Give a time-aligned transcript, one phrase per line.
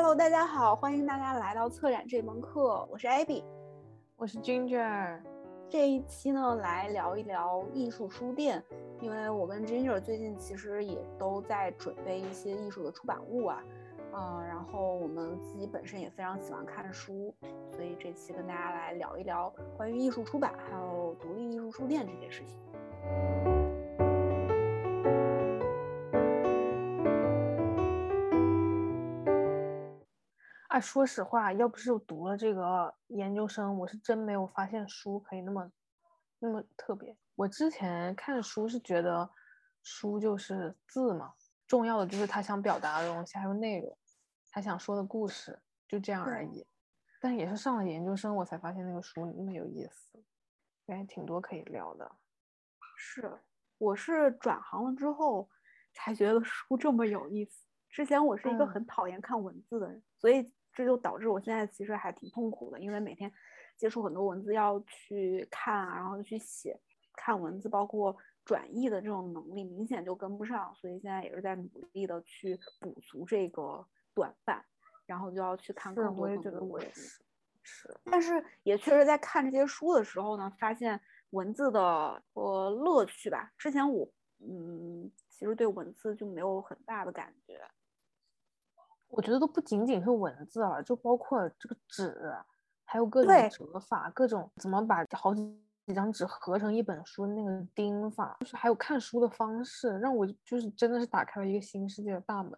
[0.00, 3.42] Hello，大家好，欢迎大家来到策展这门课，我是 Abby，
[4.16, 5.20] 我是 Ginger。
[5.68, 8.62] 这一期呢，来聊一聊艺术书店，
[9.00, 13.60] 因为我跟 Ginger 最近其实也都在准备一些艺术的出版物啊，
[14.14, 17.34] 嗯，然后我们自己本身也非常喜欢看书，
[17.72, 22.56] 所以这期跟大家来聊一聊关于艺术出版还有独立艺术书店这件事情。
[30.78, 35.72] 哎，说实话，要不是读了这个研究生，我是真没有发现书可以那么
[36.38, 37.16] 那么特别。
[37.34, 39.28] 我之前看书是觉得
[39.82, 41.34] 书就是字嘛，
[41.66, 43.98] 重要的就是他想表达的东西还有内容，
[44.52, 46.64] 他想说的故事，就这样而已。
[47.20, 50.22] 但也是上了研究生，我才发现那个书那么有意思，
[50.86, 52.08] 还挺多可以聊的。
[52.96, 53.36] 是，
[53.78, 55.50] 我是转行了之后
[55.92, 57.66] 才觉得书这么有意思。
[57.90, 60.48] 之前我是一个很讨厌看文字的人，所以。
[60.78, 63.32] 这就导致我现在其实还挺痛苦的，因为每天
[63.76, 66.78] 接触很多文字要去看啊，然后去写，
[67.14, 73.84] 看文字包括转译的这种能力明显就跟不上，所以现在也是在努力的去补足这个
[74.14, 74.64] 短板，
[75.04, 77.24] 然后就要去看更多更多的书。
[77.64, 81.80] 是，但是也确实在看这些书的时候呢，发现文字的
[82.34, 83.52] 呃乐趣吧。
[83.58, 87.60] 之前我嗯，其实对文字就没有很大的感觉。
[89.08, 92.14] 我觉得都不仅仅是文字了，就包括这个纸，
[92.84, 95.42] 还有各种折法，各种怎么把好几
[95.86, 102.52] 几张纸合成一本书那个钉法，就是还有看书的方式，让我就是真的是打开了一个新世界的大门。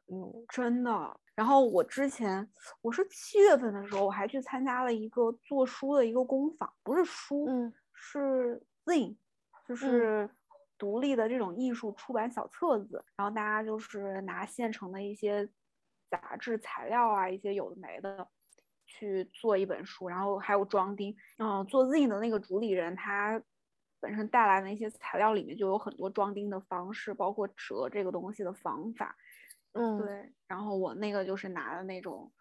[0.49, 1.21] 真的。
[1.37, 2.47] 然后我之前
[2.83, 9.17] 我是七月份的时候，我还去参加了一个做书的一个工坊，不是书，嗯，是 Zine，
[9.67, 10.29] 就是
[10.77, 15.49] 独立的这种艺术出版小册子，然后大家就是拿现成的一些。
[16.11, 18.29] 杂志材料啊，一些有的没的，
[18.87, 21.17] 去做一本书，然后还有装订。
[21.39, 23.41] 嗯，做 Z 的那个主理人，他
[24.01, 29.17] 本身带来的一些材料里面就有很多装订的方式，包括折这个东西的方法。
[29.73, 30.33] 嗯，对。
[30.49, 32.33] 然后我那个就是拿的那种，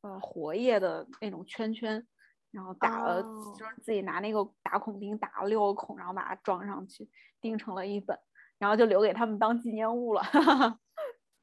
[0.00, 2.06] 呃，活页的那种圈圈，
[2.50, 7.10] 然后打了，就是自己拿那个打孔钉打了六个孔，然后把它装上去，
[7.42, 8.18] 钉成了一本，
[8.58, 10.22] 然后就留给他们当纪念物了。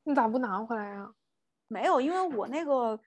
[0.03, 1.13] 你咋不拿回来呀？
[1.67, 2.99] 没有，因为我那个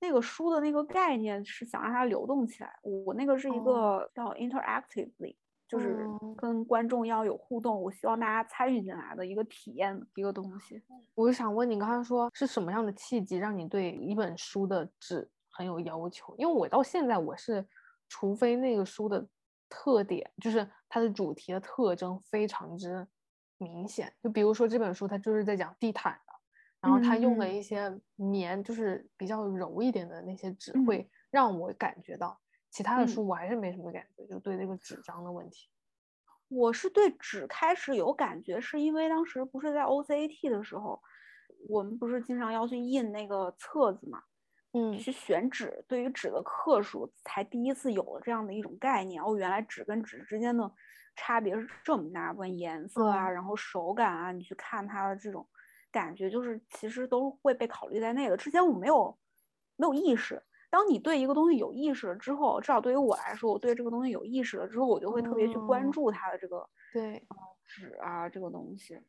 [0.00, 2.72] 那个书的那个概念是想让它流动起来。
[2.82, 5.36] 我那个是一个叫 interactively，
[5.68, 10.82] 就是跟观众要有互动，我希望大家参与进来的一个体验一个东西。
[11.14, 16.34] 我就想问你，刚才说是什么样的契机让你对一本书的纸很有要求？
[16.38, 17.66] 因为我到现在我是，
[18.08, 19.26] 除非那个书的
[19.68, 23.06] 特点，就是它的主题的特征非常之
[23.58, 26.18] 明显，就比如说这本书它就是在讲地毯。
[26.80, 32.40] 然后他用的一些棉，就是比较柔一点的那些纸，会让我感觉到。
[32.70, 35.68] 其他的书我还是没什么感觉，就对那个纸张的问题。
[36.48, 41.02] 我是对纸开始有感觉，是因为当时不是在 OCAT 的时候，
[41.68, 44.22] 我们不是经常要去印那个册子嘛，
[44.72, 49.20] 嗯，去选纸，对于纸的克数，才第一次有了这样的一种概念。
[49.22, 50.70] 哦，原来纸跟纸之间的
[51.16, 55.48] 差别是这么大，问颜色啊，然后手感啊，你去看它的这种。
[55.90, 58.36] 感觉就是其实都会被考虑在内的。
[58.36, 59.16] 之前我没有
[59.76, 60.42] 没有意识。
[60.70, 67.26] 当你对一个东西有意识了之后，至少对于我来说，我对这个东西有意识了之后，我就会特别去关注它的这个对
[67.64, 69.00] 纸啊这个东西。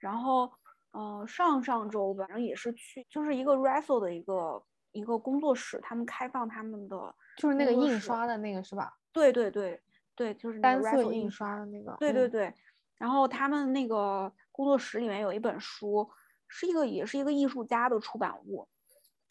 [0.00, 0.50] 然后
[0.92, 4.60] 嗯，上上周反正也是去，就是一个 r a s s l 的一个
[4.90, 8.92] 一个工作室，他们开放他们的就是那个印刷的那个是吧？
[9.12, 9.80] 对对对
[10.16, 11.96] 对，就是单色印刷的那个。
[12.00, 12.52] 对对对，
[12.98, 14.32] 然后他们那个。
[14.52, 16.10] 工作室里面有一本书，
[16.48, 18.68] 是一个也是一个艺术家的出版物，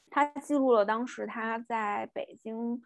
[0.09, 2.81] 他记录了当时他在北京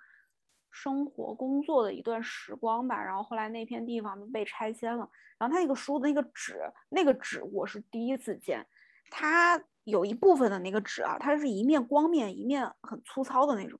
[0.71, 3.01] 生活工作的一段时光吧。
[3.03, 6.59] 然后后来那片地方被拆迁了，然后他那个书的那个纸，
[6.89, 8.65] 那个纸我是第一次见，
[9.11, 13.79] 它有一部分的那个纸啊，它是一面光面，一面很粗糙的那种，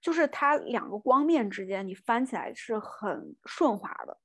[0.00, 4.18] 就是它两个光面之间你翻起来是很顺滑的。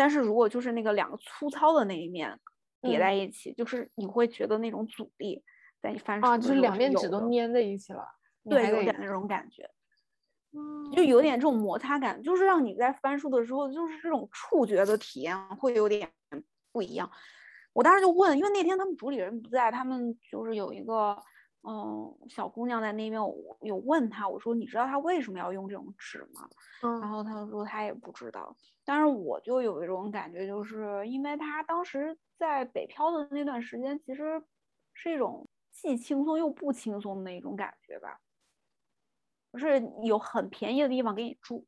[0.00, 2.40] 但是如果就是那个两个粗糙的那一面
[2.80, 5.44] 叠在一起，就是你会觉得那种阻力
[5.82, 8.02] 在你翻书啊，就是两面纸都粘在一起了，
[8.48, 9.70] 对，有点那种感觉，
[10.90, 16.10] 就有点这种摩擦感，就是让你在翻书的时候，就是这种触觉的体验会有点
[16.72, 17.10] 不一样。
[17.74, 21.22] 我当时就问，因为那天他们主理人不在，他们就是有一个。
[21.62, 26.48] 嗯，小姑娘在那边，我有问她，我说你知道她为什么要用这种纸吗？
[26.82, 28.56] 嗯，然后她说她也不知道，
[28.90, 34.42] 但是我就有一种感觉，就是因为他当时在北漂的那段时间，其实
[34.92, 38.18] 是一种既轻松又不轻松的那种感觉吧。
[39.52, 41.64] 就是有很便宜的地方给你住，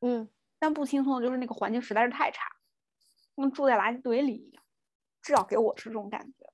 [0.00, 0.26] 嗯，
[0.58, 2.46] 但不轻松的就是那个环境实在是太差，
[3.36, 4.64] 跟住在垃圾堆里一样，
[5.20, 6.50] 至少给我是这种感觉。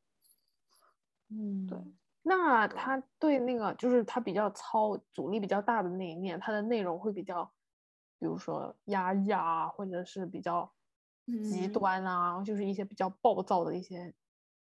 [1.28, 1.78] 嗯，对。
[2.22, 7.52] 那他对那个就是他比较糙、阻力比较大的那一面，他的内容会比较，
[8.20, 10.70] 比如说压抑啊，或者是比较
[11.42, 14.14] 极端啊，就是一些比较暴躁的一些，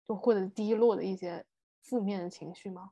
[0.07, 1.45] 就或者低落的一些
[1.83, 2.91] 负面的情绪吗？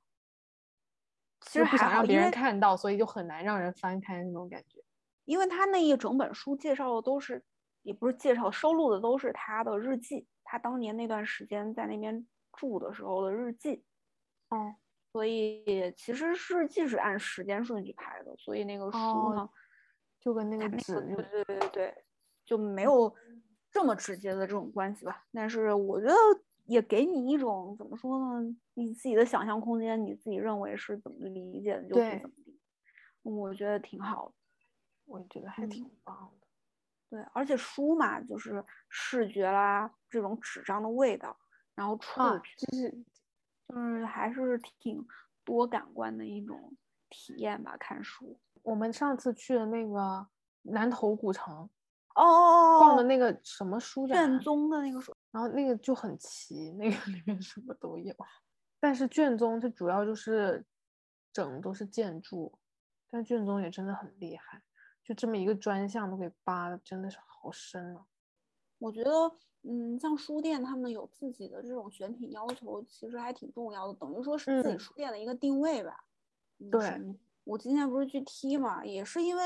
[1.42, 4.84] 其实不想让别人看到，所以就很难让人翻开那种感觉。
[5.26, 7.44] 因为他那一整本书介绍的都是，
[7.84, 13.84] 也不是介绍，收录的都是他的日记，他当年那段时间在那边住的时候的日记。
[14.50, 14.76] 哦，
[15.12, 19.50] 所以其实日记是按时间顺序排的，所以那个书呢，
[20.28, 22.04] 就跟那个纸，对对对对对，
[22.46, 23.16] 就没有
[23.72, 25.26] 这么直接的这种关系吧。
[25.32, 26.14] 但是我觉得
[26.66, 32.60] 也给你一种怎么说呢，你自己的想象空间，你自己认为是怎么理解的就是怎么理。
[33.24, 34.34] 我觉得挺好的，
[35.06, 36.48] 我觉得还挺棒的。
[37.10, 41.40] 对，而且书嘛，就是视觉啦，这种纸张的味道，
[41.74, 43.04] 然后触觉，就是。
[43.70, 45.06] 就是还是挺
[45.44, 46.78] 多感官的一种
[47.10, 47.76] 体验吧。
[47.78, 50.28] 看书，我们上次去的那个
[50.64, 51.70] 南头古城，
[52.16, 58.16] 哦，逛的那个什么书展，卷宗的那个书，然后那个就很齐，那个里面什么都有。
[58.80, 60.66] 但是卷宗它主要就是
[61.34, 62.58] 整都是建筑，
[63.10, 64.62] 但卷宗也真的很厉害，
[65.04, 68.06] 就这么一个专项都给扒的，真的是好深啊。
[68.80, 69.12] 我觉得。
[69.64, 76.06] 嗯，像书店，他们有自己的这种选品要求，其实还挺重要的，等于说是自己书店的一个定位吧。
[76.72, 77.02] 对，
[77.48, 79.44] 我今天不是去踢嘛，也是因为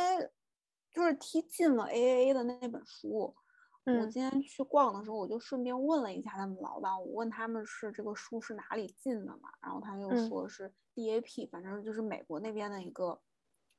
[0.92, 3.36] 就是踢进了 AAA 的那本书。
[3.83, 13.19] 我今天去逛的时候，我就顺便问了一下他们老板，我问他们是这个书是哪里进的嘛，然后他又说是 D A P，反正就是美国那边的一个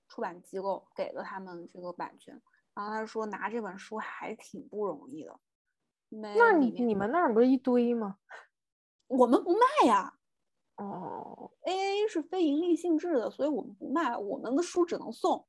[0.09, 2.41] 出版机构给了他们这个版权。
[2.75, 5.39] 然后他说拿这本书还挺不容易的。
[6.09, 8.19] 那你你们那儿不是一堆吗？
[9.07, 10.19] 我们不卖呀。
[10.77, 15.47] 哦，A A 是非盈利性质的，所以我们不卖，我们的书只能送，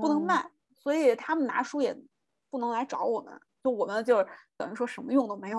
[0.00, 1.96] 不能卖，所以他们拿书也
[2.50, 4.26] 不能来找我们，就我们就是
[4.56, 5.58] 等于说什么用都没有。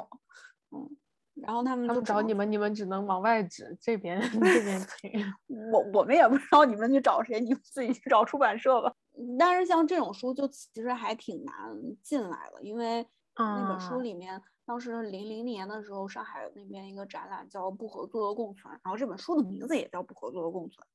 [0.72, 0.98] 嗯，
[1.34, 5.12] 然后他们就找你们，你们只能往外指，这边 这边请。
[5.72, 8.94] 我我们也不知道你们去找谁，你们自己去找出版社吧。
[9.40, 11.54] 但是像这种书就其实还挺难
[12.04, 13.06] 进来的，因为。
[13.38, 20.88] 那本书里面，当时零零年的时候，上海那边一个展览叫《不合作的共存》，然后这本书的名字也叫《不合作的共存》，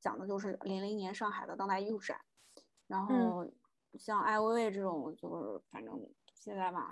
[0.00, 2.18] 讲的就是零零年上海的当代艺术展。
[2.86, 3.46] 然后
[3.98, 6.00] 像艾薇薇这种，就是反正
[6.34, 6.88] 现在嘛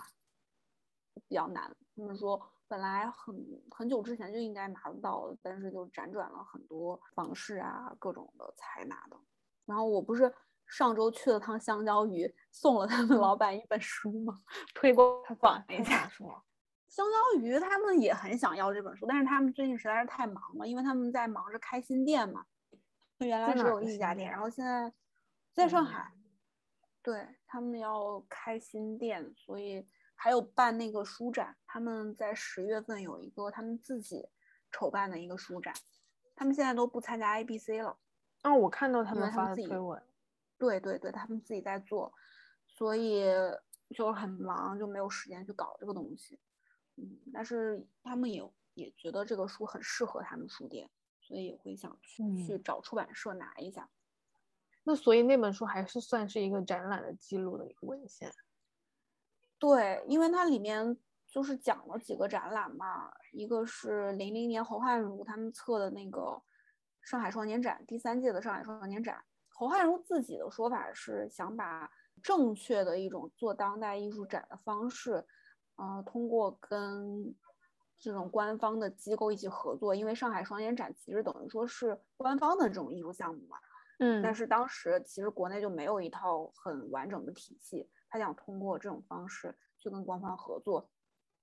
[1.28, 1.74] 比较难。
[1.96, 3.34] 他们说本来很
[3.70, 9.16] 很久之前就应该拿得到，但是就辗转了很多方式啊，各种的才拿的。
[9.64, 10.34] 然后我不是。
[10.66, 14.40] 上周去了趟香蕉鱼，送了他们老板一本书嘛，
[14.74, 16.08] 推广一下。
[16.08, 16.42] 说
[16.88, 22.44] 香蕉鱼他们也很想要这本书，但是他们最近实在是太忙了，因为他们在忙着开新店嘛。
[23.18, 24.92] 原来只有一家店，然后现在
[25.52, 26.12] 在上海。
[27.02, 31.54] 对他们要开新店，所以还有办那个书展。
[31.66, 34.26] 他们在十月份有一个他们自己
[34.72, 35.74] 筹办的一个书展。
[36.34, 37.98] 他们现在都不参加 ABC 了。
[38.40, 40.02] 啊，我看到他们发的推文。
[40.64, 42.10] 对对对，他们自己在做，
[42.66, 43.22] 所以
[43.94, 46.40] 就很忙，就没有时间去搞这个东西。
[46.96, 48.42] 嗯，但是他们也
[48.72, 50.90] 也觉得这个书很适合他们书店，
[51.20, 53.90] 所以也会想去去找出版社拿一下。
[54.84, 58.32] 那所以那本书还是算是一个展览的记录的一个文献。
[59.58, 60.96] 对，因为它里面
[61.28, 66.42] 就是讲了几个展览嘛，一个是零零年侯汉儒他们策的那个
[67.02, 69.24] 上海双年展，第三届的上海双年展。
[69.54, 71.88] 侯汉儒自己的说法是想把
[72.22, 75.24] 正确的一种做当代艺术展的方式，
[75.76, 77.34] 呃，通过跟
[77.96, 83.56] 这种官方的机构一起合作，因为上海双年展其实等于说是官方的这种艺术项目嘛，
[84.00, 90.90] 嗯，但是当时其实国内就没有一套很完整的体系，他想通过这种方式去跟官方合作，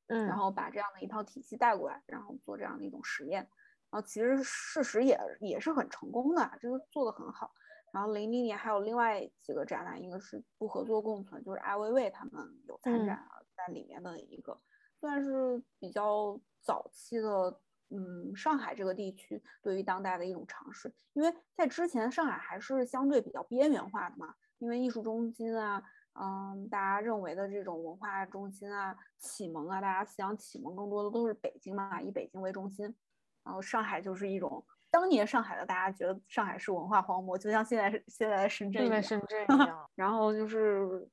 [0.07, 3.41] 嗯，然后把这样的一套体系带过来，然后做这样的一种实验，
[3.89, 7.51] 然后其实事实也也是很成功的，这个做的很好。
[7.91, 12.33] 然后零零年还有另外几个展览，一个是不合作共存，就是艾薇薇他们
[12.67, 13.21] 有参展
[13.55, 14.59] 在里面的一个，
[14.99, 20.93] 算是比较早期的，嗯，上海这个地区对于当代的一种尝试。
[21.13, 25.83] 因为在之前上海还是相对比较边缘化的嘛，因为艺术中心啊，
[26.13, 32.95] 嗯，大家认为的这种文化中心啊、启蒙啊，大家思想启蒙更多的都是北京嘛，以北京为中心。
[33.43, 39.01] 然后上海就是一种当年上海的大家觉得上海是文化荒漠，就像现在是现在深圳一样。
[39.01, 39.89] 深圳一样。
[39.95, 41.09] 然后就是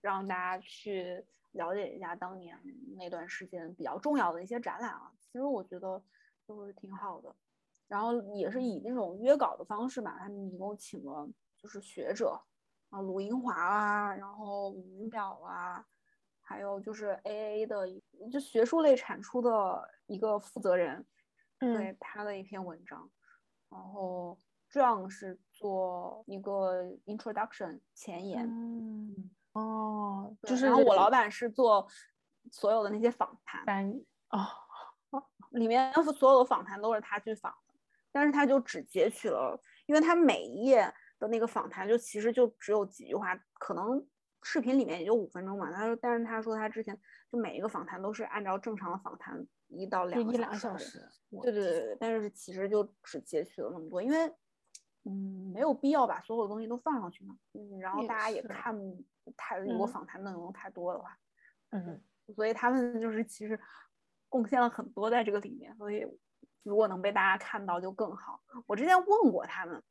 [0.00, 2.56] 让大家去了解一下当年
[2.98, 6.00] 那段时间比较重要的一些展览啊，其实我觉得
[6.46, 7.34] 就是挺好的。
[7.88, 12.40] 然后也是以那种约稿的方式吧，他们一共请了就是学者
[12.90, 15.84] 啊，鲁英华啊，然后吴表啊，
[16.40, 17.86] 还有就是 A A 的
[18.30, 21.04] 就学术类产出的一个负责人，
[21.58, 23.10] 对他的一篇文章，
[23.72, 24.38] 然后
[24.68, 31.88] 这样是做一个 introduction 前言，嗯，哦，就是然后我老板是做
[32.50, 34.46] 所有的那些访谈，翻译哦，
[35.50, 37.52] 里面所有的访谈都是他去访。
[38.14, 44.06] 但是他就只截取了，因为他每一页的那个访谈就其实就只有几句话，可能
[44.42, 45.72] 视频里面也就五分钟嘛。
[45.72, 46.94] 他说，但是他说他之前
[47.30, 51.06] 就每一个访谈都是按照正常的访谈一到两一两个小时。
[51.30, 54.26] 对对对对，但是其实就只截取了那么多，因为
[55.04, 57.36] 嗯没有必要把所有东西都放上去嘛。
[57.54, 58.76] 嗯，然后大家也看
[59.36, 61.18] 太如果访谈内容太多的话，
[61.70, 62.02] 嗯，
[62.34, 63.58] 所以他们就是其实
[64.28, 66.06] 贡献了很多在这个里面，所以。
[66.64, 68.40] 如果能被大家看到就更好。
[68.68, 69.82] 我之前问过他们，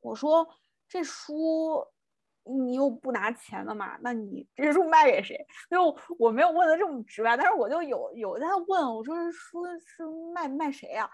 [0.00, 0.48] 我说
[0.88, 1.86] 这书
[2.44, 5.46] 你又不拿钱的嘛，那你这书卖给谁？
[5.70, 10.04] 就我没有问的这么直白，但是我就有有在问，我说这书是
[10.34, 11.08] 卖卖谁呀？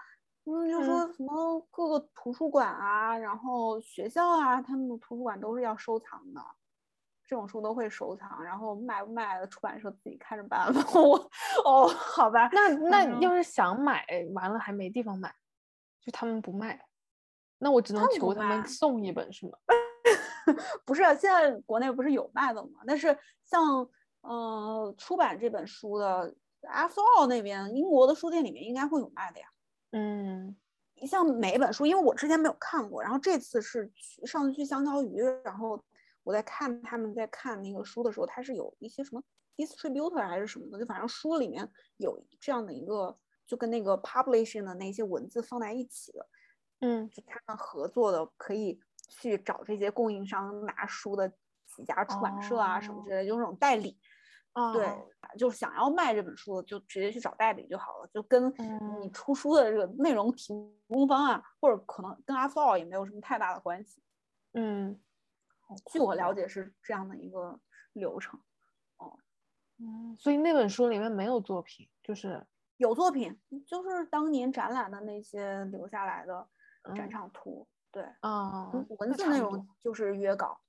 [0.45, 6.41] 嗯，就说什么各个图书馆啊，然后学校啊，他们的图书馆都是要收藏的。
[7.29, 10.81] 这种书都会收藏，然后卖不卖的出版社自己看着办吧。
[10.95, 11.19] 我
[11.65, 15.35] 哦，好吧，那那要是想买完了还没地方买，
[16.01, 16.87] 就他们不卖，
[17.59, 19.59] 那我只能求他们送一本是吗？
[20.85, 22.81] 不是，现在国内不是有卖的吗？
[22.87, 23.89] 但是像
[24.21, 29.47] 呃出版这本书的 After All 那边，英国的书店里面应该会有卖的呀。
[29.93, 30.57] 嗯，
[31.07, 35.83] 像每一本书，因为我之前没有看过，然后这次是去上次去香蕉鱼，然后。
[36.27, 39.23] 我在看他们在看那个书的时候，它是有一些什么
[39.57, 46.27] distributor 还是什么的，就反正书里面有这样的一个，就跟那个 publishing 的那些文字放在一起的，
[46.81, 51.29] 嗯，就他们合作的，可以去找这些供应商拿书的
[51.67, 53.99] 几家出版社啊什么之类的，就是那种代理，
[54.73, 54.89] 对，
[55.39, 58.53] 就是想要卖这本书，就直接去找代理就好了，就跟
[59.01, 60.53] 你出书的这个内容提
[60.89, 64.03] 供方啊，或者可能跟阿 Fall 也没有什么太大的关系，
[64.53, 65.01] 嗯。
[65.87, 67.59] 据我了解是这样的一个
[67.93, 68.39] 流程，
[68.99, 69.19] 哦，
[69.79, 72.47] 嗯，所以那本书里面没有作品，就是
[72.77, 73.37] 有作品，
[73.67, 76.49] 就是当年展览的那些留下来的
[76.95, 80.61] 展场图，对，啊，文字内容就是约稿，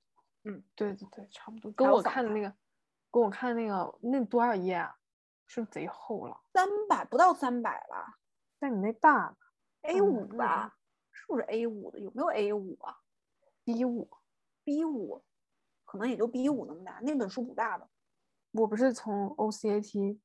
[0.44, 2.50] 嗯，对对对，差不多，跟我看的那个，
[3.10, 4.96] 跟我看那个那多少页啊？
[5.46, 6.40] 是不是贼厚了？
[6.54, 8.18] 三百不到三百吧？
[8.58, 9.36] 但你那大
[9.82, 10.74] ，A 五吧？
[11.12, 12.00] 是不是 A 五的？
[12.00, 12.96] 有没有 A 五啊
[13.62, 14.08] ？B 五。
[14.64, 15.22] B 五，
[15.84, 17.86] 可能也就 B 五那么大，那本书不大的。
[18.52, 20.18] 我不是从 OCAT，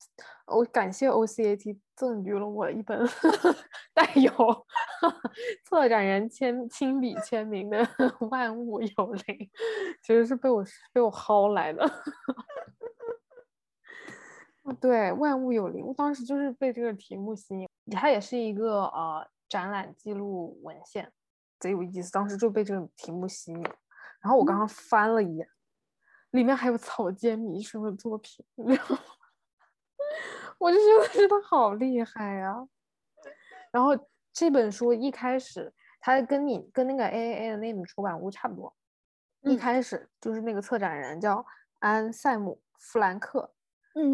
[0.48, 3.00] 我感谢 OCAT 赠予了我一本
[3.94, 4.32] 带有
[5.66, 7.86] 策展人签亲笔签名的
[8.30, 9.38] 《万物有灵》，
[10.02, 10.64] 其实是被我
[10.94, 11.86] 被我薅来的。
[14.80, 21.12] 对，《万物有灵》，我当时就是被这个题目吸引，它也是一个呃展览记录文献，
[21.60, 22.10] 贼有意思。
[22.12, 23.62] 当时就被这个题目吸引。
[24.22, 25.46] 然后我刚刚翻了一眼，
[26.34, 28.44] 里面还有草间弥生的作品，
[30.58, 32.68] 我就觉得他好厉害呀。
[33.72, 33.92] 然后
[34.32, 38.76] 这本书一开始，它跟你跟那个 A A A 的那本出版物差不多，
[39.42, 41.46] 一开始就是那个策展人叫
[41.80, 43.53] 安塞姆弗兰克，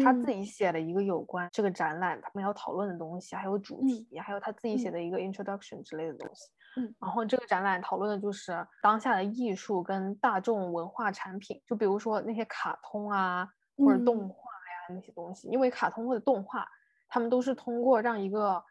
[0.02, 6.50] 他自己写了一个有关这个展览他们要讨论的东西，还有主题，还有他自己写的一个 introduction 之类的东西。
[6.76, 16.68] 嗯，然后这个展览讨论的就是当下的艺术跟大众文化产品，就比如说那些卡通啊或者动画呀那些东西，因为卡通或者动画，
[17.08, 18.62] 他们都是通过让一个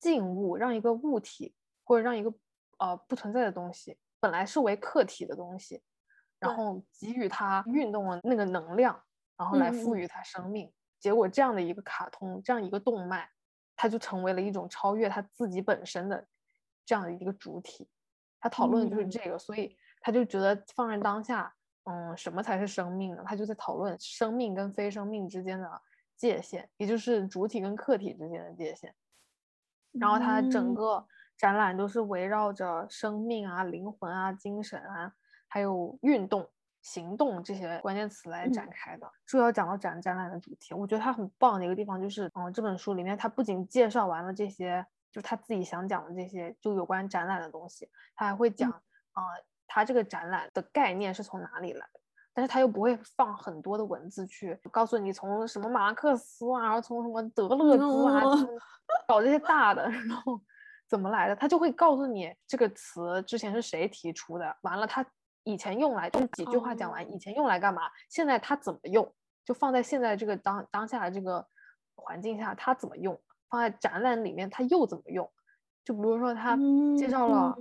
[0.00, 2.32] 静物、让一个物体或者让一个
[2.78, 5.80] 呃不存在的东西，本来是为客体的东西，
[6.40, 9.00] 然后给予它运动的那个能量，
[9.36, 10.72] 然后来赋予它生命。
[10.98, 13.28] 结果这样的一个卡通，这样一个动漫，
[13.76, 16.26] 它就成为了一种超越它自己本身的。
[16.88, 17.90] 这样的一个主体，
[18.38, 21.52] 他讨论的就是这个，所以他就觉得放在当下，
[21.82, 23.24] 嗯，什么才是生命呢？
[23.26, 25.68] 他就在讨论生命跟非生命之间的
[26.14, 28.94] 界限，也就是主体跟客体之间的界限。
[29.98, 31.04] 然后他整个
[31.36, 35.12] 展览都是围绕着生命啊、灵魂啊、精神啊，
[35.48, 36.48] 还有运动、
[36.86, 39.10] 行动这些关键词来展开的。
[39.26, 44.86] 主要讲到展展览的主题，我觉得它很棒的一个地方就是，嗯，这本书里面它不仅介绍完了这些。
[45.12, 49.22] 就是他自己想讲的这些，就有关展览的东西，他还会讲啊，
[49.66, 52.00] 他这个展览的概念是从哪里来的，
[52.34, 58.20] 但是他又不会放很多的文字去告诉你从什么马克思啊，然后从什么德勒兹啊，
[59.08, 60.38] 搞这些大的，然后
[60.86, 65.02] 怎么来的，他就会告诉你这个词之前是谁提出的，完了他
[65.46, 71.46] 以前用来就是几句话讲完，以前用来干嘛，现在它怎么用，就放在现在这个当当下的这个
[71.94, 73.18] 环境下，它怎么用。
[73.48, 75.30] 放在展览里面，它又怎么用？
[75.84, 76.58] 就比如说，他
[76.98, 77.56] 介绍了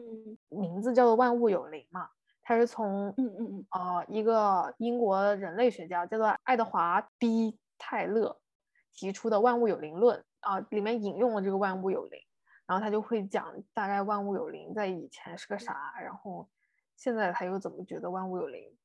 [0.49, 2.09] 名字叫做“万物有灵”嘛，
[2.41, 8.35] 他是从嗯嗯嗯呃一个英国人类学家叫做爱德华 ·B· 泰勒
[8.95, 12.19] 提出的“万物有灵论”啊，里面引用了这个“万物有灵”，
[12.65, 16.49] 然后他就会讲大概“万物有灵”在以前是个啥，然后
[16.95, 18.75] 现在他又怎么觉得“万物有灵”，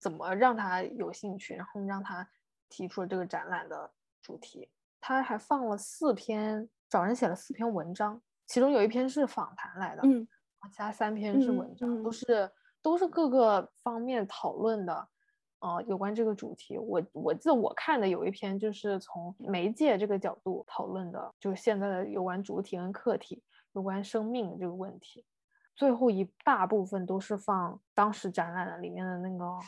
[0.00, 2.28] 怎么让他有兴趣，然后让他
[2.68, 3.90] 提出了这个展览的
[4.22, 4.70] 主题。
[5.00, 10.28] 他还放了四篇，找人写了四篇文章，其中有一篇是访谈来的，嗯，
[10.70, 12.50] 其他三篇是文章，都是
[12.82, 15.08] 都是各个方面讨论的，
[15.60, 16.76] 呃，有关这个主题。
[16.76, 25.24] 我我记得我看的有一篇就是从媒介这个角度讨论的，就是现在的有关主体跟客体，有关生命的这个问题。
[25.80, 29.58] 最后一大部分都是放当时展览的里面的那个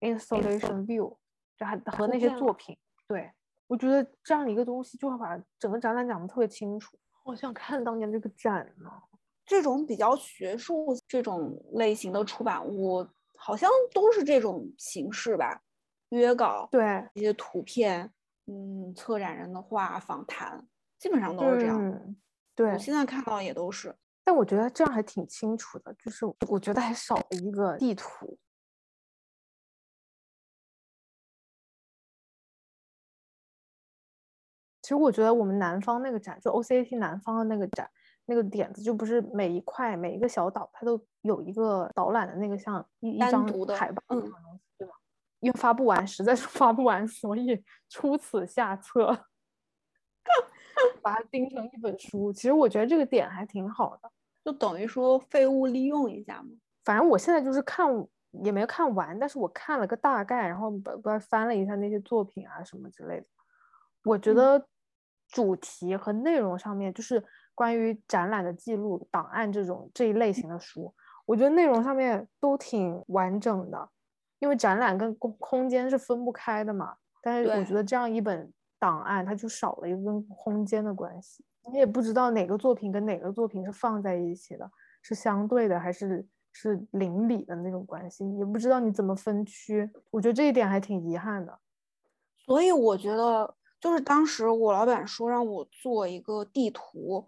[0.00, 1.16] installation view，
[1.56, 2.76] 就还和那些作品，
[3.06, 3.32] 对。
[3.66, 6.98] 我觉得这样一个东西就会把整个展览讲得特别清楚。
[7.24, 8.90] 好想看当年这个展呢。
[9.46, 13.06] 这种比较学术这种类型的出版物，
[13.38, 15.62] 好像都是这种形式吧？
[16.10, 18.12] 约稿，对，一些图片，
[18.44, 20.62] 嗯，策展人的话，访谈，
[20.98, 22.16] 基本上都是这样。
[22.54, 23.96] 对，我现在看到也都是。
[24.28, 28.38] 但我觉得这样还挺清楚的，就是我觉得还少了一个地图。
[34.82, 37.90] 其实我觉得我们南方那个展，就 OCAT 南方的那个展，
[38.26, 44.20] 那个点子就不是每一块每一个小岛，它都有一个导览的那个像一一张海报嗯，
[44.76, 44.92] 对吗？
[45.40, 49.26] 因为发不完，实在是发不完，所以出此下策，
[51.00, 52.30] 把它钉成一本书。
[52.30, 54.10] 其实我觉得这个点还挺好的，
[54.48, 56.48] 就等于说废物利用一下嘛。
[56.84, 57.86] 反正我现在就是看
[58.42, 63.26] 也没看完，但是我看了个大概，然后不不翻了一下那些作品啊什么之类的，
[64.04, 64.66] 我觉得。
[65.30, 67.22] 主题和内容上面，就是
[67.54, 70.90] 关于展览的记录档案这种这一类型的书，
[71.26, 73.90] 我觉得内容上面都挺完整的，
[74.38, 76.96] 因为展览跟空空间是分不开的嘛。
[77.20, 84.70] 但是我觉得这样一本档案，它就少了一个跟空间的关系，你也不知道哪个作品跟哪个作品是放在一起的，
[85.02, 89.90] 是相对的还是是邻里的那种关系，也不知道你怎么分区。
[90.10, 91.58] 我觉得这一点还挺遗憾的。
[92.36, 93.54] 所以我觉得。
[93.80, 97.24] 就是当时我老板说让我做一个地图，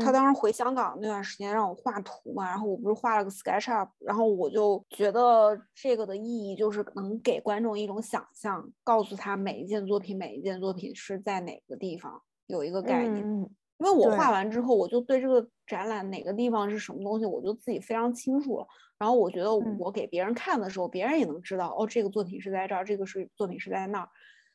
[0.00, 13.50] 他当时回香港那段时间让我画图嘛，然后我不是画了个 SketchUp，然后我就觉得这个的意义就是能给观众一种想象，告诉他每一件作品每一件作品是在哪个地方有一个概念。
[13.82, 18.66] 因为我画完之后，我就对这个展览哪个地方是什么东西，我就自己非常清楚了。
[18.96, 24.08] 然后我觉得我给别人看的时候，别人也能知道哦，这个作品是在这儿，这个是作品是在那儿。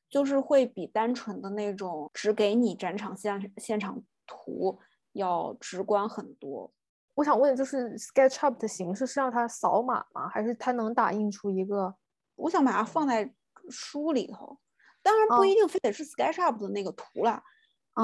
[0.10, 4.80] 就是会比单纯的那种只给你展场现现场图
[5.12, 6.72] 要直观很多。
[7.13, 10.30] 我想问，就是 SketchUp 的形式是让它扫码吗？
[10.30, 11.94] 还是它能打印出一个？
[12.36, 13.30] 我想把它放在
[13.70, 14.58] 书里头，
[15.02, 17.44] 当然不一定非得是 SketchUp 的那个图了，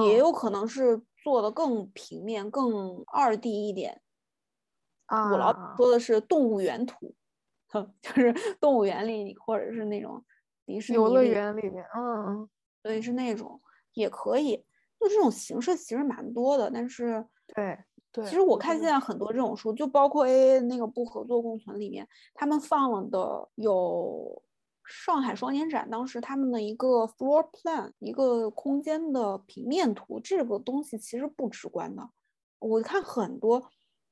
[0.06, 4.02] 也有可能是做的更平面、更二 D 一点。
[5.06, 7.16] 啊，我老说的是动物园图，
[8.02, 10.24] 就是动物园里或者是那种。
[10.66, 12.50] 迪士尼游乐园里面，嗯嗯，
[12.82, 13.62] 对，是那种
[13.96, 14.56] 也可以，
[14.98, 16.72] 就这种形式其实蛮多的。
[16.72, 17.78] 但是，对
[18.14, 24.42] 对，其实我看现在很多这种书，就包括 A A 那个不合作共存里面，他们放了的有
[24.86, 32.10] 上海双年展当时他们的一个 floor plan，一个空间的平面图，这个东西其实不直观的。
[32.60, 33.64] 我看很多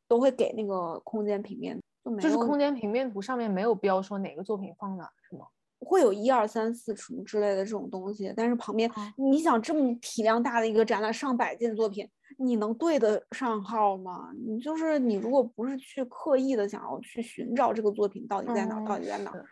[0.08, 5.46] 都会给那个空间平面，就就是空间平面图上面没有标说哪个作品放哪，是吗？
[5.80, 12.08] 会有一二三四什么之类的这种东西，但是旁边你想这么体量大的一个展览，上百件作品，
[12.38, 14.32] 你能对得上号吗？
[14.46, 19.46] 你就是你，如果不是去刻意的想要去寻找这个作品到底在哪，到底在哪，是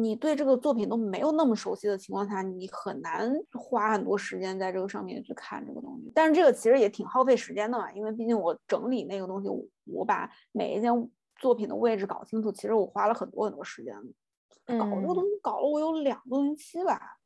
[0.00, 6.10] 你对这个作品都没有那么熟悉的情况下，你很难花很多时间在这个上面去看这个东西。
[6.14, 9.48] 但是这个其实也挺耗费时间的嘛，因为毕竟我整理那个东西，
[9.84, 10.90] 我把每一件
[11.36, 13.94] 作品的位置搞清楚，其实我花了很多很多时间。
[14.66, 17.18] 搞这个东西搞了我有两个星期吧，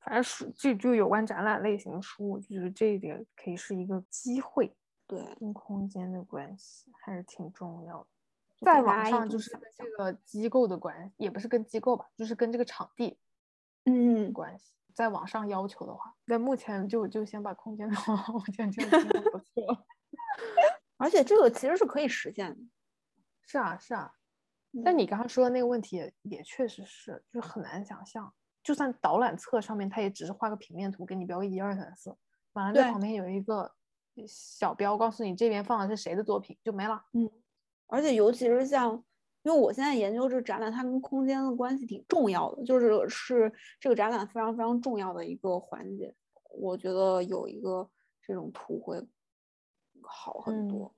[0.00, 4.74] 反正书就就有关展览类型的书，我就觉得这一点可以是一个机会。
[5.06, 8.06] 对，跟空间的关系还是挺重要的。
[8.60, 13.18] 在网上就是跟这个机构的关系，也不是跟机构吧，就是跟这个场地，
[13.84, 14.74] 嗯，关系。
[14.92, 19.86] 在网上要求的话，在目前就就先把空间的话， 我觉得这样不错。
[20.98, 22.60] 而且这个其实是可以实现的。
[23.42, 24.12] 是啊，是啊。
[24.84, 28.32] 但你刚刚说的那个问题也也确实是，就是很难想象。
[28.62, 32.14] 就算导览册上面，它也只是画个平面图，给你标个一二三四，
[32.52, 33.72] 完了在旁边有一个
[34.28, 37.02] 小标，告诉你这边放的是谁的作品，就没了。
[37.14, 37.30] 嗯。
[37.90, 38.92] 而且尤其是像，
[39.42, 46.14] 因为我现在研究这个展览，它跟空间的关系挺重要的，就是是这个展览非常非常重要的一个环节。
[46.52, 47.88] 我觉得有一个
[48.22, 49.00] 这种图会
[50.02, 50.94] 好很多。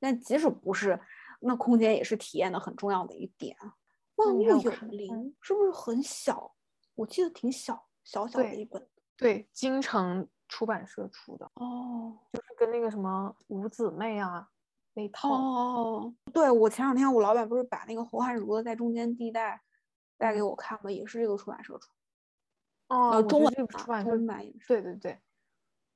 [0.00, 0.98] 但即使不是，
[1.40, 3.56] 那空间也是体验的很重要的一点。
[4.16, 6.54] 万物有灵是不是很小？
[6.94, 8.86] 我记得挺小，小小的一本。
[9.16, 11.50] 对，京城出版社出的。
[11.54, 14.48] 哦，就是跟那个什么五姊妹啊
[14.94, 15.32] 那套。
[15.32, 19.60] 哦，对，我前两天我老板不是把那个侯汉儒的在中间地带
[20.18, 20.90] 带给我看吗？
[20.90, 21.90] 也是这个出版社出。
[22.88, 24.68] 哦，中文出版社版也是。
[24.68, 25.18] 对对对，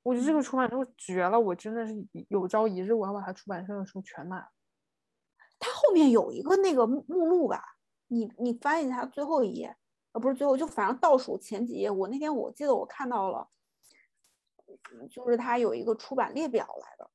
[0.03, 1.95] 我觉得这个出版社绝了，我真的是
[2.29, 4.49] 有朝一日我要把它出版社的书全买。
[5.59, 7.63] 它后面有一个那个目录吧？
[8.09, 9.77] 你你翻一下最后一页。
[10.19, 13.47] 不是最后，就反正倒数前几页，我那天我记得我看到了，
[15.11, 17.11] 就是它有一个出版列表来的。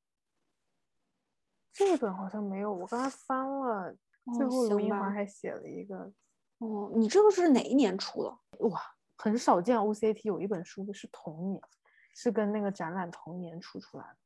[1.72, 3.96] 这本好像没有，我刚才翻了，
[4.36, 6.12] 最后卢英华还写了一个。
[6.58, 8.30] 哦，你这个是哪一年出的？
[8.68, 8.80] 哇，
[9.16, 11.62] 很少见 OCT 有一本书是同年，
[12.14, 14.16] 是跟那个展览同年出出来的。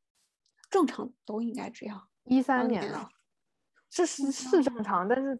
[0.68, 2.09] 正常都应该这样。
[2.24, 3.09] 一三年的，
[3.88, 5.38] 这是是正常，但是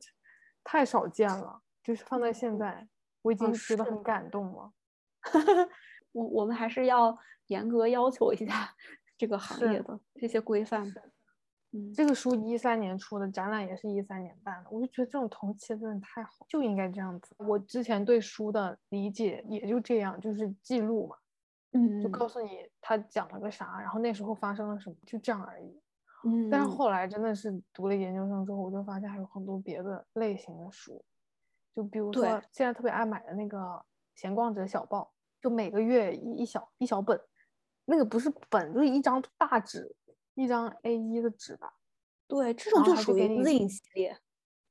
[0.62, 2.88] 太少见了，就是放在现在。
[3.23, 4.73] 我已经觉得很感动了，
[6.12, 8.73] 我我们还是要严格要求一下
[9.19, 10.87] 这个行业的这些规范。
[11.77, 17.35] 嗯，这个书一三年出的，展览也是一三年办的，我就觉得这种同期真的太好，就应该这样子。
[17.39, 21.17] 我之前对书的理解也就这样，就是记录嘛，
[21.73, 25.81] 嗯，就告诉你他讲了个啥，然后那时候发生了什么，就这样而已。
[26.25, 31.05] 嗯，但是后来真的是读了研究生之后，我就发现还有很多别的类型的书。
[31.75, 33.59] 就比如说现在特别爱买的那个
[34.15, 35.12] 《闲逛者小报》，
[35.43, 37.21] 就每个月一一小一小本，
[37.85, 39.95] 那个不是本，就是一张大纸，
[40.37, 41.75] 一张 A 一的纸吧。
[42.29, 44.16] 对，这种就属于 Z 系列。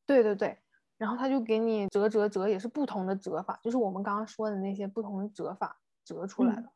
[0.05, 0.57] 对对对，
[0.97, 6.69] 然后他就给你折折折，也是不同的折法，就是我们刚刚说的那些不同的折法折出来的。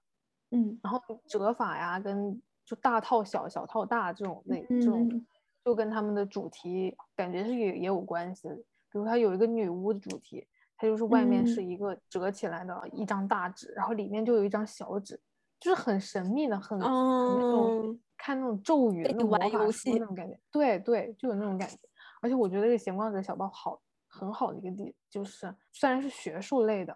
[0.52, 0.80] 嗯。
[0.84, 5.26] 然后折法呀，跟就大套小小套大这种类这种，
[5.64, 8.50] 就跟他们的主题感觉是也也有关系。
[8.92, 15.20] 比如它有一个女巫的主题，它就是外面是一个折起来的一张大纸，然后里面就有一张小纸，
[15.60, 20.40] 就是很神秘的，很那种看那种咒语那种玩游戏那种感觉。
[20.52, 21.76] 对对，就有那种感觉。
[22.22, 26.96] 而且我觉得这个闲逛者小报好很好的一个地，就是虽然是学术类的，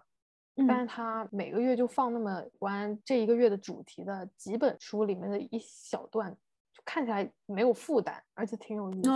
[0.68, 6.30] 但是它每个月就放那么关这一个月的主题的几本书里面的一小段，
[6.74, 9.10] 就看起来没有负担，而且挺有意思，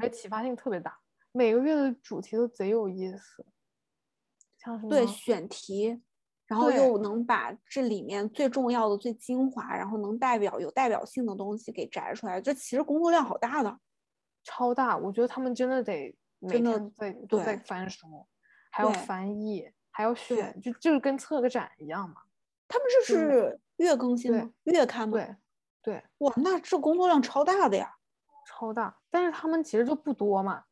[0.00, 0.98] 而且启发性特别大。
[1.32, 3.46] 每个月的主题都贼有意思，
[4.58, 6.02] 像什么对选题，
[6.52, 12.38] 然后又能把这里面最重要的、最精华，然后能代表有代表性的东西给摘出来。
[12.38, 13.78] 这其实工作量好大的，
[14.44, 14.98] 超大。
[14.98, 18.06] 我觉得他们真的得每天在都在翻书，
[18.70, 22.16] 还要翻译，还要选，就就是跟策个展一样嘛。
[22.68, 24.52] 他们这是月更新吗？
[24.64, 25.14] 月刊吗？
[25.14, 25.36] 对
[25.80, 26.04] 对。
[26.18, 27.90] 哇，那这工作量超大的呀，
[28.46, 28.94] 超大。
[29.10, 30.64] 但是他们其实就不多嘛。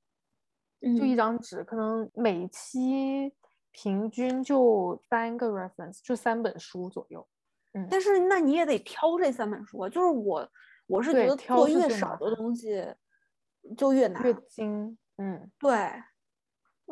[0.83, 3.33] 就一张纸，可能每期
[3.73, 7.27] 平均就三个 reference，就三本书左右。
[7.73, 9.89] 嗯，但是那你也得挑这三本书啊。
[9.89, 10.49] 就是我，
[10.87, 12.85] 我是觉得做越少的东西
[13.77, 14.97] 就越难，越精。
[15.19, 15.91] 嗯，对。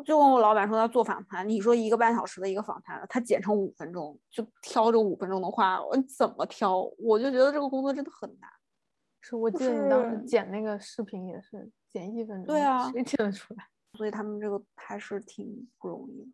[0.05, 6.89] 就跟我老板说，他做访谈，你说一个半小时的一个访谈，他剪成五分钟，就挑这五分钟的话，我怎么挑？
[6.97, 8.49] 我就觉得这个工作真的很难。
[9.19, 13.67] 是我记得你当时剪那个视频也是剪一分钟，对啊，谁剪得出来？
[13.97, 16.31] 所以他们这个还是挺不容易，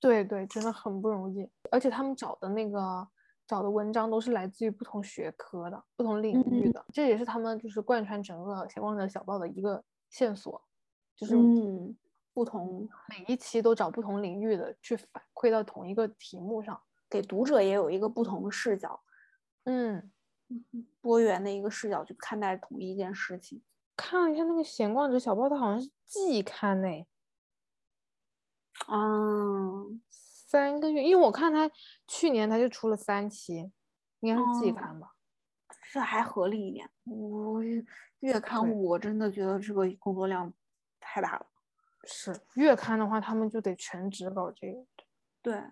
[0.00, 1.48] 对对，真的很不容易。
[1.70, 3.06] 而且他们找的那个
[3.46, 10.62] 找的文章都是来自于不同学科的、不同领域的，这也是他们就是贯穿整个《闲逛者小报》的一个线索，
[11.16, 11.96] 就是嗯，
[12.32, 19.00] 不同每一期都找不同领域的去反馈到同一个题目上，给读者也有一个不同的视角，
[19.64, 20.10] 嗯，
[21.00, 23.62] 多元的一个视角去看待同一件事情。
[23.96, 26.88] 看了一下那个《闲逛者小报》，它好像是季刊呢。
[28.88, 31.70] 嗯，三个月，因为我看他
[32.06, 33.70] 去年他就出了三期，
[34.20, 35.14] 应该是季刊吧，
[35.92, 36.90] 这还合理一点。
[37.04, 37.62] 我
[38.20, 40.52] 月刊我真的觉得这个工作量
[41.00, 41.46] 太大了。
[42.06, 44.84] 是月刊的话，他们就得全职搞这个。
[45.40, 45.62] 对，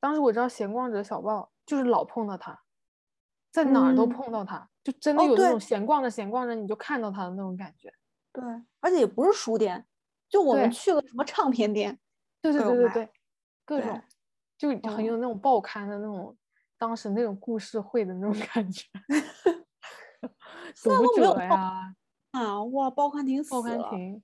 [0.00, 2.62] 当时我知道《闲逛者小报》就是老碰到他，
[3.50, 7.92] 在哪儿都碰到他，就真的有那种闲逛着闲逛着你就看到他的那种感觉。
[8.32, 8.42] 对，
[8.80, 9.86] 而且也不是书店，
[10.28, 11.98] 就我们去个什么唱片店，
[12.42, 13.08] 对对对对对，
[13.64, 14.02] 各种
[14.58, 16.36] 就很有那种报刊的那种，
[16.76, 18.84] 当时那种故事会的那种感觉。
[20.82, 21.94] 读者呀，
[22.32, 24.22] 啊哇，报刊亭报刊亭。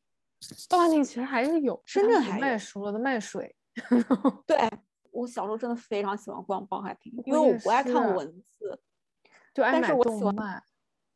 [0.68, 3.54] 报刊亭其实还是有，深圳还卖书了的卖水。
[4.46, 4.57] 对
[5.11, 8.26] 我小时候真的非常喜欢逛报刊亭，因为我不爱看文
[8.59, 8.81] 字，
[9.54, 10.62] 就爱买动漫。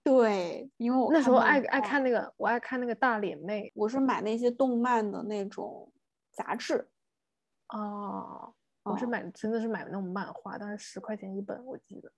[0.04, 3.70] 对，因为我那时候爱爱看那个，我爱看那个大脸妹。
[3.74, 5.92] 我是买那些动漫的那种
[6.32, 6.90] 杂志。
[7.72, 8.54] 哦，
[8.84, 12.12] 我是买真的是买那种漫画，当时十块钱一本，我记得。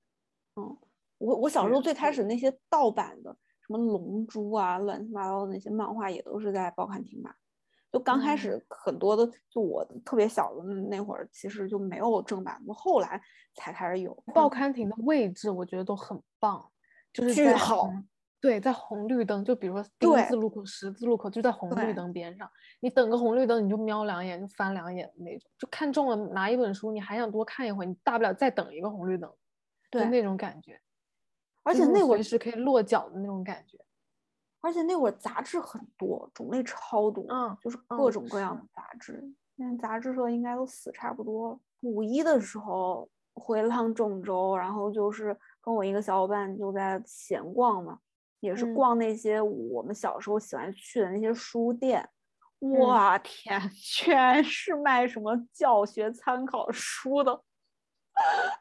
[0.56, 0.76] 嗯，
[1.18, 3.36] 我我小时候最开始那些盗版的。
[3.66, 7.34] 什么龙珠啊，乱七八糟的那些漫画也都是在报刊亭买。
[7.90, 13.18] 就刚开始很多的，就我特别小的那会儿，其实就没有正版我，后来
[13.54, 14.14] 才开始有。
[14.34, 16.70] 报刊亭的位置我觉得都很棒，
[17.10, 17.88] 就是巨好。
[18.44, 22.46] 对，在红绿灯，就比如说丁字路口、十字路口，就在红绿灯边上，
[22.80, 29.32] 你等个红绿灯，你就瞄两眼，就翻两眼的那种，就看中了拿一本书，你还想多看一会儿，你大不了再等一个红绿灯，
[29.90, 30.78] 就那种感觉。
[31.62, 33.78] 而且那会儿是可以落脚的那种感觉，
[34.60, 39.24] 而且那会儿杂志很多，种类超多，嗯，就是各种各样的杂志。
[39.56, 41.58] 现在杂志社应该都死差不多了。
[41.80, 47.98] 五一的时候回了趟郑州，然后就是跟我一个小伙伴就在闲逛嘛，
[48.44, 52.08] 也是逛那些我们小时候喜欢去的那些书店。
[52.78, 57.42] 哇天，全是卖什么教学参考书的。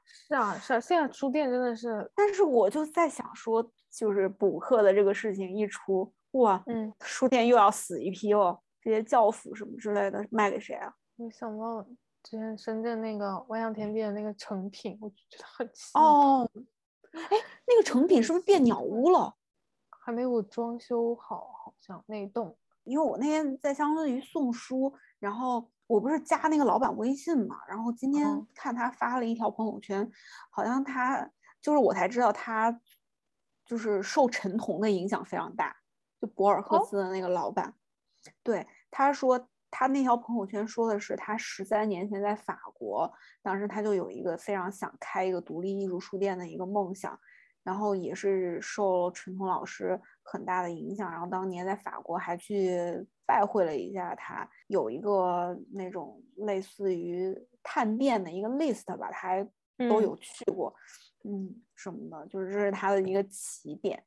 [0.06, 10.94] 是啊，是啊，现在书店真的是，但是我就在想说，就是补课的这个事情一出，哇，嗯，书店又要死一批哦，这些教辅什么之类的卖给谁啊？
[11.18, 11.84] 我想到
[12.24, 16.50] 之前深圳那个万象天地的那个成品，我就觉得很哦，
[17.14, 19.34] 哎，那个成品是不是变鸟屋了？
[20.04, 22.58] 还没有装修好，好像那栋。
[22.84, 25.70] 因为我那天在相当于送书，然后。
[25.86, 30.10] 我不是加那个老板微信嘛，然后今天看他发了一条朋友圈，
[30.50, 31.30] 好像他
[31.62, 32.80] 就是我才知道他
[33.66, 35.76] 就是受陈彤的影响非常大，
[36.20, 37.76] 就博尔赫斯的那个老板，
[38.42, 43.14] 对他说他那条朋友圈说的是他十三年前在法国，
[43.44, 47.20] 当时他就有一个非常想开一个独立艺术书店的一个梦想。
[47.64, 59.50] 然后也是受陈彤老师很大的影响，然后当年在法国还去拜会了一下他，有一个那种类似于探店的一个 list 吧，他还
[59.90, 60.76] 都有去过，
[61.24, 64.04] 嗯，什么的，就是这是他的一个起点。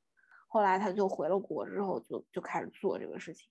[0.48, 3.48] 后来他就回了国之后，就就开始做这个事情。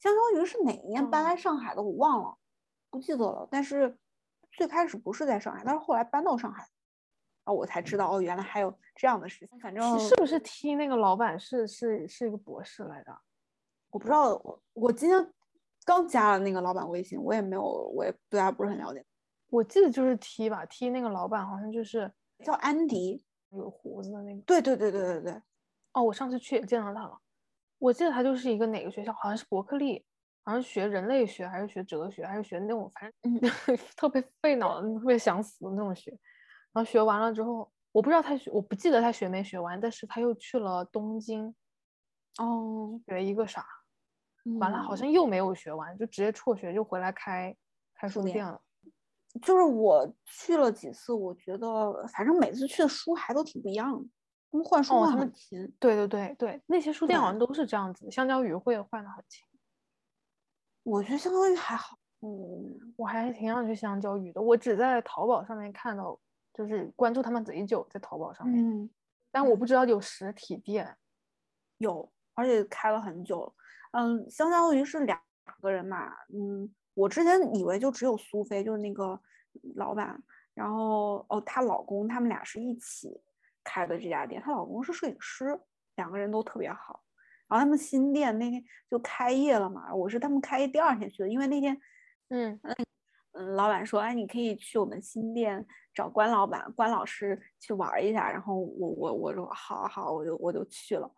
[0.00, 2.36] 相当于是哪一年搬来上海的，我忘了，
[2.90, 3.48] 不记得了。
[3.50, 3.98] 但是
[4.52, 6.68] 最开始不是在上海，但是后来搬到上海。
[7.44, 9.58] 啊，我才知道哦，原来还有这样的事情。
[9.58, 13.16] 反正是不是踢那个老板是是是一个博士来的？
[13.90, 14.34] 我不知道。
[14.44, 15.32] 我我今天
[15.84, 19.04] 刚加了那个老板微信，我也没有，我也对他不是很了解。
[19.50, 22.10] 我记得就是踢吧，踢那个老板好像就是
[22.44, 24.42] 叫安迪，有胡子的那个。
[24.42, 25.42] 对对对对对对。
[25.92, 27.16] 哦，我上次去也见到他了。
[27.78, 30.04] 我记得他就是一个哪个学校，好像是伯克利，
[30.42, 33.40] 好像学人类学还是学哲学还是学那种，反正
[33.94, 36.10] 特别费脑子、特别想死的那种学。
[36.72, 41.54] 然后学完了之后，我不知道他学，我不记得他学没学完，但是他又去了东京，
[42.38, 43.64] 哦，学一个啥，
[44.58, 47.56] 完了好像又没有学完，就直接辍学就回来开
[47.94, 48.60] 开书店了。
[49.40, 54.08] 就是我去了几次，我觉得反正每次去的书还都挺不一样的，
[54.50, 55.72] 他们换书换很勤。
[55.78, 59.46] 对对对对，那些书店好像都是这样子，香蕉鱼会换的很勤。
[60.82, 66.18] 我觉得香蕉鱼还好，嗯，我还挺想去香蕉鱼的，我只在淘宝上面看到。
[66.54, 68.88] 就是关注他们贼久，在淘宝上面，嗯，
[69.32, 70.96] 但我不知道有实体店，
[71.78, 73.52] 有，而且开了很久，
[73.90, 75.20] 嗯，相当于是两
[75.60, 79.20] 个人嘛，嗯，我之前以为就只有苏菲，就是那个
[79.74, 80.22] 老板，
[80.54, 83.20] 然后哦，她老公他们俩是一起
[83.64, 85.60] 开的这家店，她老公是摄影师，
[85.96, 87.02] 两个人都特别好，
[87.48, 91.76] 然后他们新店那天就开业了嘛，我是他们开业第二天去的，因为那天，
[92.28, 92.60] 嗯。
[93.34, 98.30] 嗯，老板说，哎，你可以去我们新店找关老板、关老师去玩一下。
[98.30, 101.10] 然后我我我说好好，我就我就去了。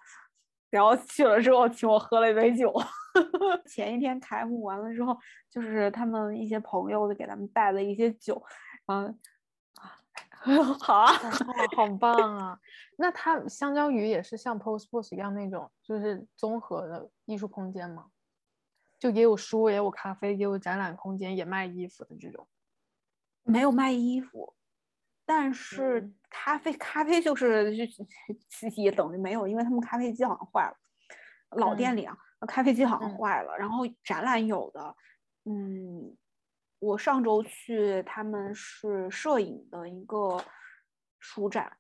[0.69, 2.75] 然后去了之后请我喝了一杯酒。
[3.67, 5.17] 前一天开幕完了之后，
[5.51, 8.43] 就是他们一些朋友给他们带了一些酒，
[8.87, 9.07] 嗯
[9.77, 9.97] 啊，
[10.81, 11.13] 好啊，
[11.77, 12.59] 好棒啊！
[12.99, 18.07] 那它相当于也是像 Post Post 一样那种，就是综合的艺术空间吗？
[18.99, 22.47] 就也有书，也有咖啡，也有展览空间，也卖衣服的这种。
[23.43, 24.55] 没有卖衣服，
[25.25, 27.85] 但是咖啡咖啡就是就
[28.77, 30.77] 也等于没有，因为他们咖啡机好像坏了，
[31.51, 32.17] 老店里啊，
[32.49, 33.57] 咖啡机好像坏了。
[33.57, 34.97] 然后展览有的，
[35.45, 36.17] 嗯，
[36.81, 40.43] 我上周去他们是摄影的一个
[41.21, 41.77] 书展，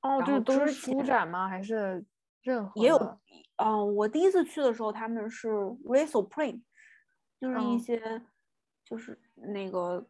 [0.00, 1.48] 哦，就都是书展吗？
[1.48, 2.02] 还是
[2.44, 3.20] 任何也有？
[3.56, 6.62] 嗯，我第一次去的时候他们是 Riso Print，
[7.40, 8.22] 就是一些
[8.84, 10.08] 就是那个。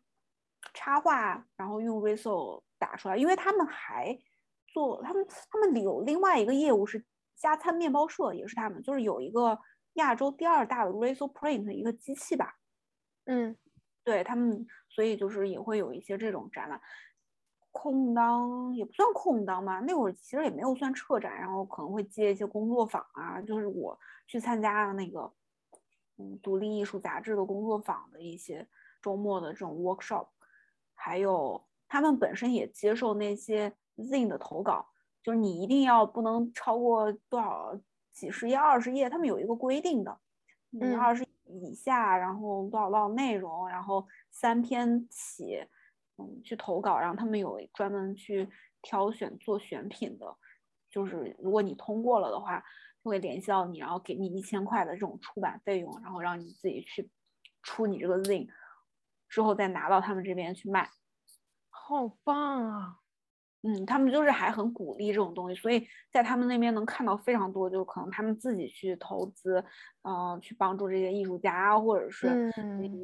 [0.72, 4.18] 插画，然后用 Riso 打出来，因为他们还
[4.66, 7.04] 做他们他们有另外一个业务是
[7.36, 9.60] 加餐面包社，也是他们，就是有一个
[9.92, 12.56] 亚洲第二大的 Riso Print 一个机器吧。
[13.26, 13.54] 嗯，
[14.02, 16.80] 对他们，所以就是也会有一些这种展览。
[17.74, 25.30] 空档也不算空档吧，那会儿其实也没有算撤展，然后可能会接一些工作坊啊，就是我去参加那个
[26.18, 28.66] 嗯独立艺术杂志的工作坊的一些
[29.02, 30.28] 周末的这种 workshop。
[30.94, 34.86] 还有，他们本身也接受那些 zine 的投稿，
[35.20, 37.76] 就是你一定要不能超过多少
[38.12, 40.16] 几十页、二十页，他们有一个规定的，
[40.80, 45.66] 嗯，二十以下，然后多少多少内容，然后三篇起，
[46.18, 48.48] 嗯，去投稿，然后他们有专门去
[48.82, 50.36] 挑选做选品的，
[50.90, 52.62] 就是如果你通过了的话，
[53.02, 57.10] 会联系到你，然后给你一千块的这种出版费用，然后让你自己去
[57.62, 58.48] 出你这个 zin，。
[59.28, 60.88] 之后再拿到他们这边去卖，
[61.68, 63.00] 好棒啊！
[63.66, 69.64] 嗯，他们就是还很鼓励这种东西，所以在他们那边能看到非常多，就可能他们自己去投资，
[70.02, 72.52] 嗯，去帮助这些艺术家或者是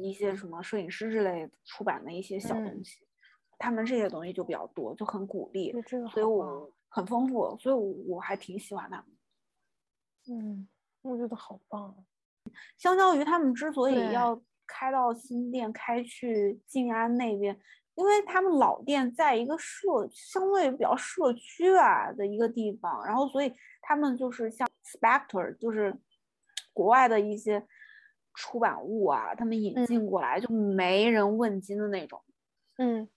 [0.01, 2.99] 一些什么摄影师之类出版的一些小东西，
[3.57, 5.73] 他们这些东西就比较多，就很鼓励，
[6.11, 7.75] 所以我很丰富，所以
[8.07, 9.05] 我还挺喜欢他们。
[10.29, 10.67] 嗯，
[11.01, 11.95] 我觉得好棒。
[12.77, 14.39] 相较于他们之所以要。
[14.73, 17.59] 开到新店，开去静安那边，
[17.95, 25.95] 因为他们老店在一个社相对比较社区吧的一个地方，然后所以他们就是像 Spectre，就是
[26.73, 27.65] 国外的一些
[28.33, 32.23] 出版物啊，他们引进过来就没人问津的那种，
[32.77, 33.07] 嗯，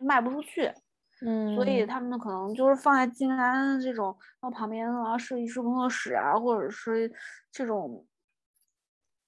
[0.00, 0.72] 卖不出去，
[1.20, 1.84] 嗯，所以。
[1.86, 7.12] 他们可能就是放在静安这种，然后旁边啊设计师工作室啊，或者是
[7.52, 8.06] 这种。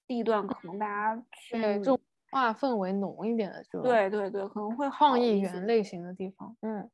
[0.09, 1.99] 地段可能大家去这种
[2.31, 6.89] 画氛围浓一点的，就对对对，可能会创意园类型的地方，嗯，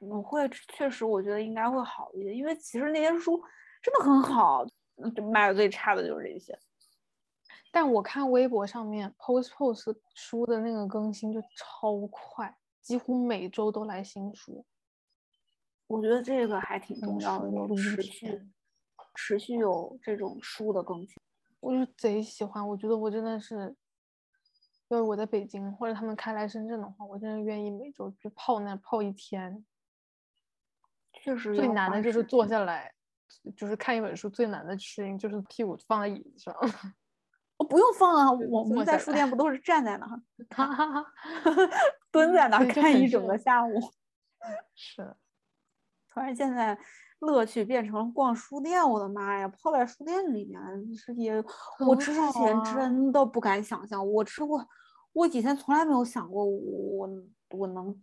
[0.00, 3.42] 我会确实我觉得应该会好一点，因为其实那些书
[3.82, 4.64] 真的很好，
[5.30, 6.58] 卖的最差的就是这些。
[7.70, 14.64] 但我看微博上面 post post 书的那个更新就超快，几乎每周都来新书。
[15.86, 18.48] 我觉得这个还挺重要的，有持续
[19.14, 21.14] 持续有这种书的更新。
[21.60, 23.76] 我就贼喜欢，我觉得我真的是，
[24.88, 29.64] 要是我在北京或者他们开来深圳的话，我真的愿意每周去泡那泡一天。
[31.12, 32.92] 确实，最难的就是坐下来，
[33.56, 36.54] 就是看一本书最难的事情就是屁股放在椅子上。
[37.56, 40.22] 我 不用放啊，我们在书店不都是站在那儿，
[42.10, 43.80] 蹲在那儿看一整个下午。
[44.74, 45.16] 是，
[46.08, 46.78] 突然现在。
[47.20, 49.48] 乐趣变成了逛书店，我的妈呀！
[49.48, 50.60] 泡在书店里面
[50.94, 51.44] 是也，
[51.86, 54.08] 我之前真的不敢想象。
[54.08, 54.64] 我吃过，
[55.12, 57.08] 我以前从来没有想过我
[57.50, 58.00] 我能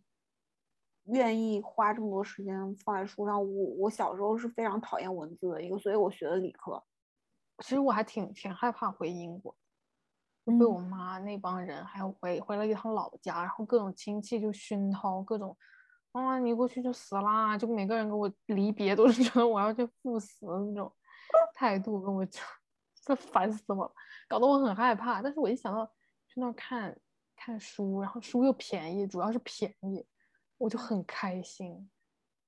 [1.06, 3.39] 愿意花这么多时间放在书上。
[3.39, 6.84] 我我小时候是非常讨厌文字的一个，所以我学的理科。
[7.60, 9.56] 其实我还挺挺害怕回英国，
[10.43, 15.56] 被我妈那帮人还有回回了一趟老家，然后各种亲戚就熏陶各种。
[16.15, 17.58] 啊，你过去就死啦！
[17.58, 20.89] 就每个人跟我离别都是觉得我要去赴死的那种
[21.54, 22.41] 态度，跟我讲，
[23.04, 23.93] 这烦死我了，
[24.30, 25.22] 搞得我很害怕。
[25.22, 25.86] 但是我一想到
[26.26, 26.97] 去那儿看
[27.36, 30.07] 看书，然后书又便宜，主要是便宜，
[30.57, 31.91] 我就很开心。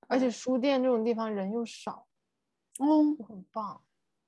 [0.08, 2.08] 而且书店这种地方人又少，
[2.80, 3.84] 嗯，很棒。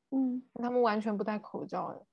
[0.10, 2.06] 嗯，他们完全不戴口罩，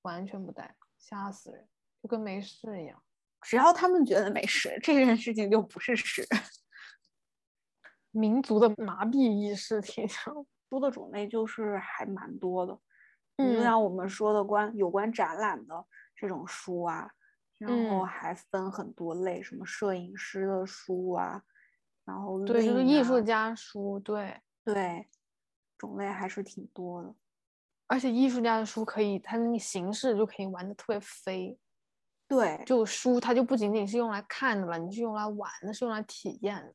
[0.00, 1.68] 完全不戴，吓死人，
[2.02, 3.02] 就跟没事一样。
[3.42, 6.26] 只要他们觉得没事，这件事情就不是事。
[8.10, 10.34] 民族的麻痹意识挺强，
[10.68, 12.78] 书的种类就是还蛮多的，
[13.36, 15.84] 就像我们说的关有关展览的
[16.14, 17.10] 这种书啊，
[17.58, 21.42] 然后还分很多类，什么摄影师的书啊，
[22.04, 25.08] 然后对，就是艺术家书，对对，
[25.78, 27.14] 种类还是挺多的。
[27.86, 31.58] 而且艺术家的书可以，它那个形式就可以玩的特别飞。
[32.28, 36.74] 对，就书它就不仅仅是用来看的了，你是用来玩的，是用来体验的。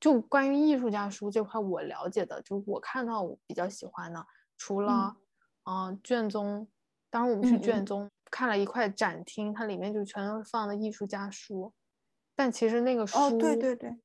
[0.00, 4.26] 就关于艺术家书这块，我了解的，就我看到我比较喜欢的，
[4.56, 5.14] 除了
[5.64, 6.66] 嗯卷宗，
[7.10, 11.72] 当然我们去卷宗看了一块展厅，它里面就全都是放的艺术家书。
[12.34, 13.96] 但其实那个书，哦，对对对，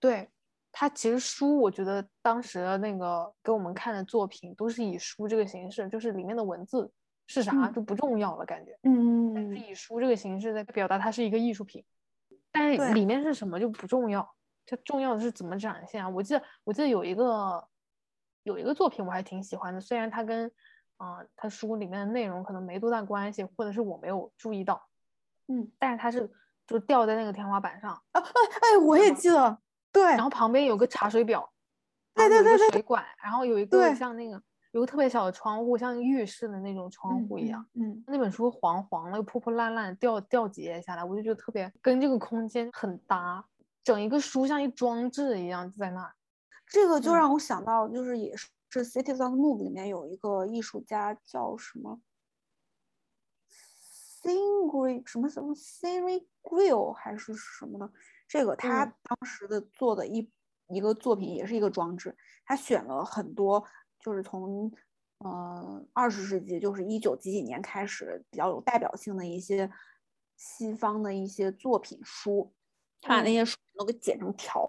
[0.00, 0.28] 对。
[0.76, 6.90] 它其实书，我觉得当时的那个给我们看的作品都是以书这个形式，就是里面的文字
[7.28, 9.32] 是啥就不重要了，感觉，嗯。
[9.34, 11.84] 嗯嗯，以书这个形式在表达它是一个艺术品，
[12.50, 14.28] 但是里面是什么就不重要，
[14.66, 16.08] 它重要的是怎么展现啊。
[16.08, 17.66] 我记得我记得有一个
[18.42, 20.50] 有一个作品我还挺喜欢的，虽然它跟
[20.96, 24.86] 啊它书里面的内容可能没多大关系，或者是我没有注意到，
[25.48, 26.30] 嗯，但是它是
[26.66, 29.58] 就吊在那个天花板上啊，哎哎，我也记得。
[29.92, 31.52] 对，然后旁边有个茶水表，
[32.14, 34.42] 对对对对，水管，然后有一个像那个
[34.72, 37.64] 有个特别小的窗户，像浴室的那种窗户一样。
[37.74, 43.46] 嗯，那本书黄黄的，又破破烂烂，掉掉几页下来，我就觉得特别跟这个空间很搭，
[43.84, 46.14] 整一个书像一装置一样在那儿。
[46.66, 52.00] 这个就让我想到，就是也是是 Cities on the Move 里面有一个艺术家叫什么
[53.50, 57.92] s i n g r y 什么什么 Siri Grill 还是什么的。
[58.26, 60.28] 这个他当时的做的一
[60.66, 62.16] 一个作品也是一个装置，
[62.46, 63.62] 他选了很多，
[64.00, 64.72] 就是从
[65.18, 69.70] 呃二十世纪，就是一九几几年开始比较有代表性的一些
[70.36, 72.52] 西方的一些作品书，
[73.04, 74.66] 他把那些书都给剪成条，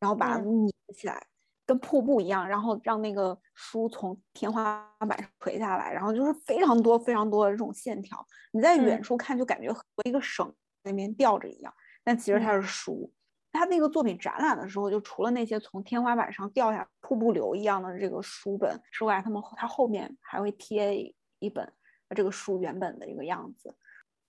[0.00, 1.24] 然后把它拧起来，
[1.64, 10.52] 跟瀑布一样，然后让那个书从天花板垂下来，然后就是非常多非常多的这种线条，你在远处看就感觉和一个绳
[10.82, 11.72] 那边吊着一样。
[12.02, 13.12] 但其实它是书，
[13.52, 21.72] 他那个作品展览的时候，就除了那些从天花板上掉下瀑布流一样的这个书本之外，他们他后面还会贴一本
[22.16, 23.74] 这个书原本的一个样子。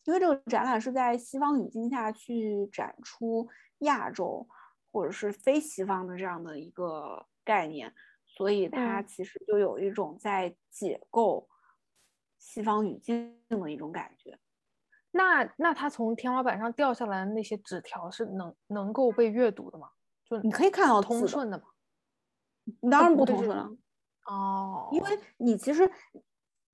[0.06, 3.48] 因为这个展览是在西方语境下去展出
[3.80, 4.48] 亚洲
[4.92, 7.94] 或者是非西方的这样的一个概念，
[8.26, 11.50] 所以它其实就有一种在解构
[12.38, 14.40] 西方语境的一种感觉。
[15.12, 19.90] 那那它从天花板上掉下来的那些纸条是能能够被阅读的吗？
[20.26, 21.64] 就你可以看到通顺的吗？
[22.82, 23.70] 你当然不通顺了
[24.26, 25.90] 哦，因为你其实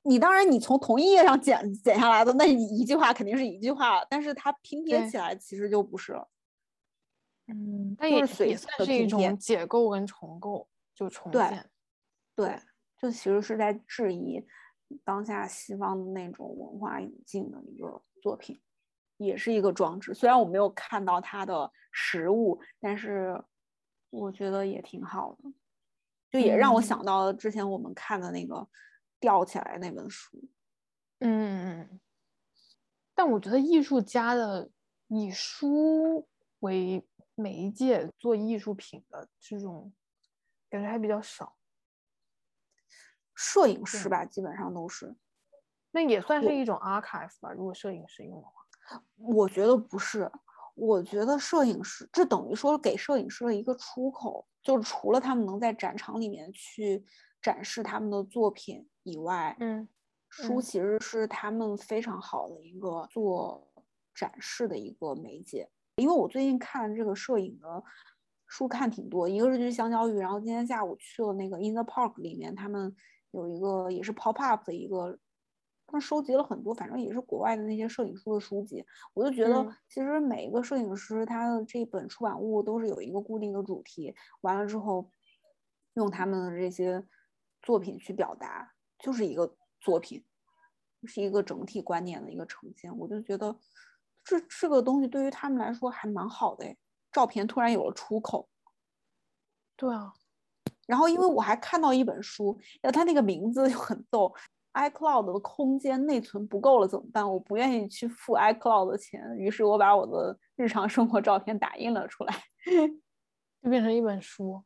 [0.03, 6.29] 你当然你从同一页上剪剪下来的，那你一句话肯定是一句话，但是它拼贴起来其实就不是了。
[7.47, 11.69] 嗯，但也也算是一种解构跟重构，就重建。
[12.35, 12.59] 对，
[12.97, 14.45] 就其实是在质疑
[15.03, 18.01] 当下西方的那种文化引进的一个。
[18.21, 18.61] 作品
[19.17, 23.43] 也是一个装置，虽然我没有看到它的实物，但是
[24.11, 25.51] 我觉得也挺好的，
[26.29, 28.67] 就也让我想到了之前我们看的那个
[29.21, 30.37] 吊起来那本书。
[31.19, 31.99] 嗯嗯。
[33.15, 34.69] 但我觉得艺术家的
[35.07, 36.27] 以书
[36.59, 39.93] 为媒介做艺术品的这种
[40.69, 41.55] 感觉还比较少。
[43.35, 45.15] 摄影师吧，基本上都是。
[45.91, 50.31] 那也算是一种 archive 吧，如果摄影师用的话，我觉得不是，
[50.75, 57.05] 我觉得摄影师这等于说给摄影师的一个出口，就是除了他们能在展场里面去
[57.41, 59.87] 展示他们的作品以外，嗯，
[60.29, 63.71] 书其实是他们非常好的一个做
[64.13, 65.69] 展示的一个媒介。
[65.95, 67.83] 因为我最近看这个摄影的
[68.47, 72.95] 书看挺多，一个是就是香蕉鱼，然后今天下午去了那个 In the Park 里面，他们
[73.31, 75.19] 有一个也是 pop up 的一个。
[75.93, 78.85] 他收集了很多，反正也是国外的那些摄影书的书籍。
[79.13, 85.11] 我就觉得，其实每一个摄影师他的这本出版物都是有一个固定的主题，完了之后
[85.95, 87.05] 用他们的这些
[87.61, 88.71] 作品去表达，
[89.01, 90.23] 就是一个作品，
[91.05, 92.95] 是一个整体观念的一个呈现。
[92.97, 93.53] 我就觉得
[94.23, 96.75] 这这个东西对于他们来说还蛮好的，
[97.11, 98.47] 照片突然有了出口。
[99.75, 100.13] 对啊，
[100.85, 104.33] 然后因为我还看到一本书，要它那个名字就很逗。
[104.73, 107.29] iCloud 的空间内存不够了怎么办？
[107.29, 112.33] 我不愿意去付 iCloud 的钱，于是我把我的日常生活照片打印了出来，
[113.61, 114.63] 就变成一本书。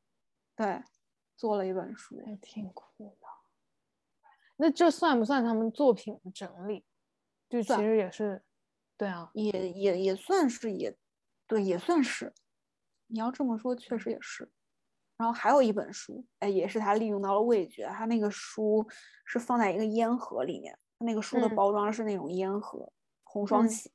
[0.56, 0.84] 对，
[1.36, 3.25] 做了一本书，还挺酷的。
[4.58, 6.86] 那这算不算他们作品的整理？
[7.50, 8.42] 就其实也是，
[8.98, 10.98] 对啊，也也也算是也，
[11.48, 12.34] 对，也算是。
[13.08, 14.50] 你要这么说，确实也是。
[15.18, 17.86] 然后还有一本书，哎，也是他利用到了味觉。
[17.88, 18.86] 他那个书
[19.26, 22.92] 是放在一个烟盒里面，他那个书的包装是那种烟盒，
[23.24, 23.92] 红双喜。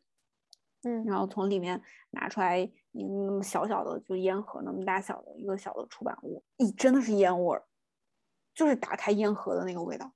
[0.82, 7.66] 嗯，然后从里面拿出来一那么小小的，就烟盒那么大小的一个小的出版物，咦，真的是烟味儿，
[8.54, 10.10] 就是打开烟盒的那个味道。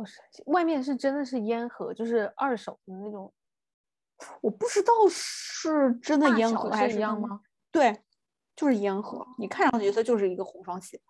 [0.00, 0.42] 好神奇！
[0.46, 3.30] 外面是真的是烟盒，就是二手的那种。
[4.40, 7.42] 我不知道是真的烟盒还是一样吗？
[7.70, 8.02] 对，
[8.56, 9.26] 就是烟盒。
[9.38, 11.00] 你看上去它就是一个红双喜。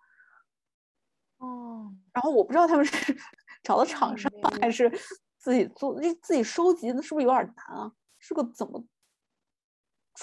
[1.37, 1.93] 哦。
[2.13, 3.17] 然后我不知道他们是
[3.63, 4.29] 找的厂商
[4.59, 4.91] 还是
[5.37, 7.91] 自己做，这自己收集那是不是有点难啊？
[8.19, 8.83] 是个怎么？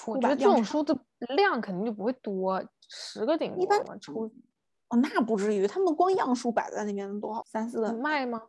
[0.05, 0.95] 我觉得这种书的
[1.35, 3.63] 量肯定就不会多，十个顶多。
[3.63, 4.31] 一般抽。
[4.89, 8.41] 哦，那不至于，他们光样书摆在那边多好三四个卖吗？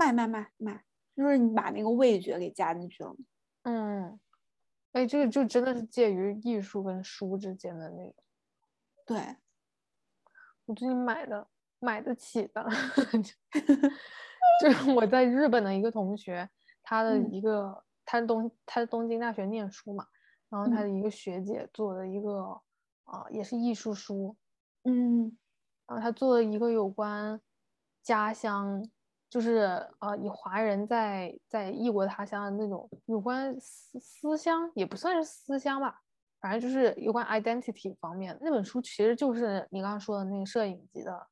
[0.00, 0.82] 卖卖卖卖，
[1.14, 3.14] 就是你把那个味觉给加进去了。
[3.64, 4.18] 嗯，
[4.92, 8.14] 哎，这个就真的是介于艺术跟书之间的那种。
[9.04, 9.36] 对，
[10.64, 11.46] 我最近买的
[11.80, 12.64] 买得起的，
[14.62, 16.48] 就是我在日本的一个同学，
[16.82, 20.06] 他的一个他东他在东京大学念书嘛，
[20.48, 22.58] 然后他的一个学姐做的一个
[23.04, 24.34] 啊，也是艺术书。
[24.84, 25.36] 嗯，
[25.86, 27.38] 然后他做了一个有关
[28.02, 28.88] 家乡，
[29.30, 36.02] 就是呃，以华人在在异国他乡的那种有关思思乡，也不算是思乡吧，
[36.40, 38.36] 反正就是有关 identity 方面。
[38.42, 41.26] 那本书其实就是你刚刚说的那个摄影集的，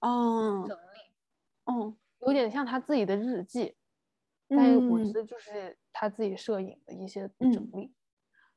[0.00, 0.82] 哦，整理，
[1.64, 3.74] 嗯，有点像他自己的日记，
[4.48, 7.92] 但是我觉得就是他自己摄影的一些整理，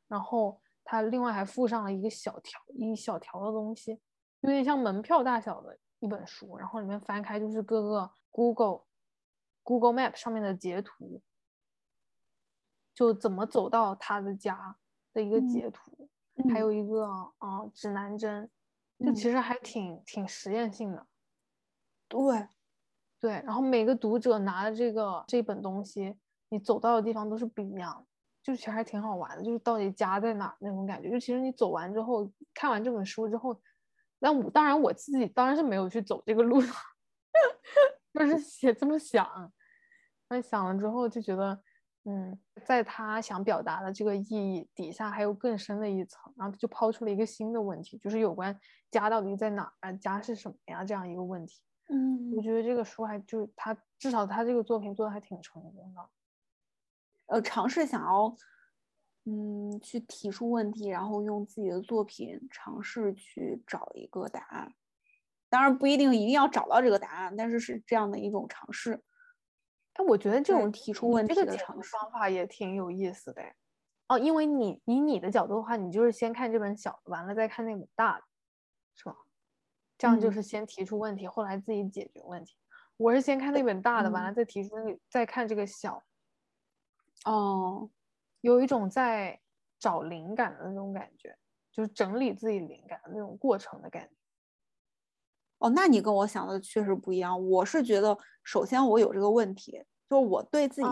[0.07, 0.61] 然后。
[0.89, 3.99] 他另外还附上了一个小条一小条的东西，
[4.39, 8.81] 有点像门票大小的一本书，然后里面翻开就是各个 Google
[9.63, 11.23] Google Map 上面的截图，
[12.93, 14.77] 就怎么走到他的家
[15.11, 16.07] 的一个截图，
[16.53, 17.07] 还有一个
[17.39, 18.47] 啊指南针，
[18.99, 21.07] 就其实还挺挺实验性的。
[22.07, 22.47] 对，
[23.19, 26.15] 对，然后每个读者拿的这个这本东西，
[26.49, 28.05] 你走到的地方都是不一样的。
[28.43, 31.09] 就其实还挺好玩的，就是到底家在哪那种感觉。
[31.09, 33.59] 就其实你走完之后，看完这本书之后，
[34.19, 36.61] 那我当然我自己当然是没有去走这个路，
[38.17, 39.51] 就是写这么想。
[40.29, 41.61] 那想了之后就觉得，
[42.05, 48.57] 嗯，在他想表达的这个意义底下还有更深的一层，然后他就抛出了一个新的问题，就是有关
[48.91, 51.61] 家到底在哪啊，家是什么呀这样一个问题。
[51.89, 56.09] 嗯，我觉得这个书还就是他至少他这个作品做的还挺成功的。
[57.27, 58.35] 呃，尝试想要，
[59.23, 64.73] 嗯，去提出问题，然后用自己的作品尝试去找一个答案。
[65.49, 69.01] 当然不一定一定要找到这个答案，但是是这样的一种尝试。
[69.93, 73.41] 哎，我觉得这种提出问题的方法也挺有意思的。
[74.07, 78.23] 哦，因为你以你的角度的话，你就是先看这本小的，完了再看那本大的，
[78.95, 79.15] 是吧？
[79.97, 82.55] 这样就是先提出问题，后来自己解决问题。
[82.97, 84.75] 我是先看那本大的，完了再提出，
[85.09, 86.03] 再看这个小。
[87.25, 87.89] 哦，
[88.41, 89.41] 有一种在
[89.79, 91.37] 找灵感的那种感觉，
[91.71, 94.16] 就是整理自己灵感的那种过程的感觉。
[95.59, 97.49] 哦，那你跟我想的确实不一样。
[97.49, 100.87] 我是觉得，首先我有这个问题，就是我对自己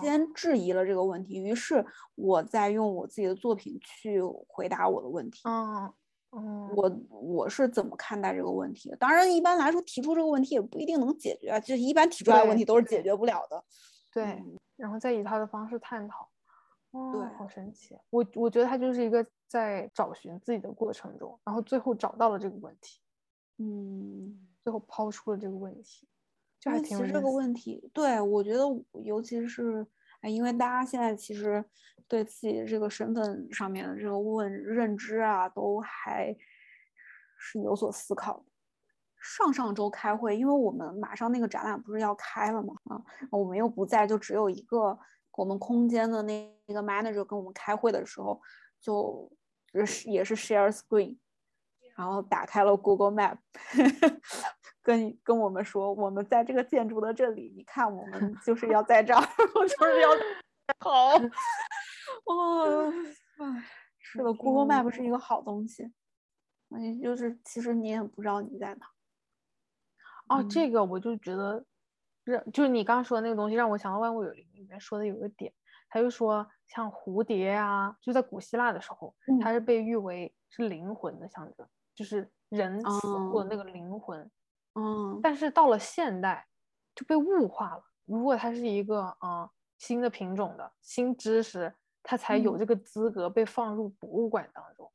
[0.00, 1.84] 先质疑了这个问题，于是
[2.14, 5.40] 我在用我自己的作品去回答我的问题。
[5.44, 5.92] 嗯
[6.36, 8.96] 嗯，我我是怎么看待这个问题的？
[8.96, 13.64] 当然，一般来说提出这个问题也不一定能解决，就是一般提出来的问题都是解决不了的。
[14.12, 14.42] 对。
[14.76, 16.28] 然后再以他的方式探讨，
[16.90, 17.96] 对，好神奇。
[18.10, 22.98] 我我觉得他就是一个在找寻自己的过程中，然后最后找到了这个问题，
[23.58, 26.08] 嗯，最后抛出了这个问题，
[26.58, 28.64] 就还挺其实这个问题，对我觉得，
[29.04, 29.86] 尤其是
[30.20, 31.64] 哎，因为大家现在其实
[32.08, 36.36] 对自己这个身份上面的这个问认知啊，都还
[37.38, 38.44] 是有所思考的。
[39.26, 44.98] 上上周开会，因为我们马上那个展览不是要开了嘛，啊，我们又不在，就只有一个
[45.36, 48.38] 我们空间的那个 manager 跟我们开会的时候，
[48.80, 49.30] 就
[50.04, 51.16] 也是 share screen，
[51.96, 53.38] 然后打开了 Google Map，
[54.82, 59.20] 跟跟我们说，我们在这个建筑的这里，你看我们 就是要在这儿，
[59.68, 60.08] 就是要
[60.80, 61.10] 好，
[62.24, 62.88] 哇，
[63.38, 63.64] 哎，
[63.98, 65.92] 是的，Google Map 是一个好东西，
[66.68, 68.86] 你，就是其实你也不知道你在哪。
[70.28, 71.64] 哦，这个我就觉得，
[72.24, 75.52] 让就是你刚刚说的那个东西，让我想到《万物有灵》里面说的有个点，
[75.90, 84.30] 他就说像蝴蝶啊，就在古希腊的时候，它是被誉为是灵魂的象征，就是人死后的那个灵魂。
[84.74, 86.46] 嗯，但是到了现代
[86.94, 87.84] 就被物化了。
[88.04, 94.92] 如果它是一个啊新的品种的新知识，它才有这个资格被放入博物馆当中，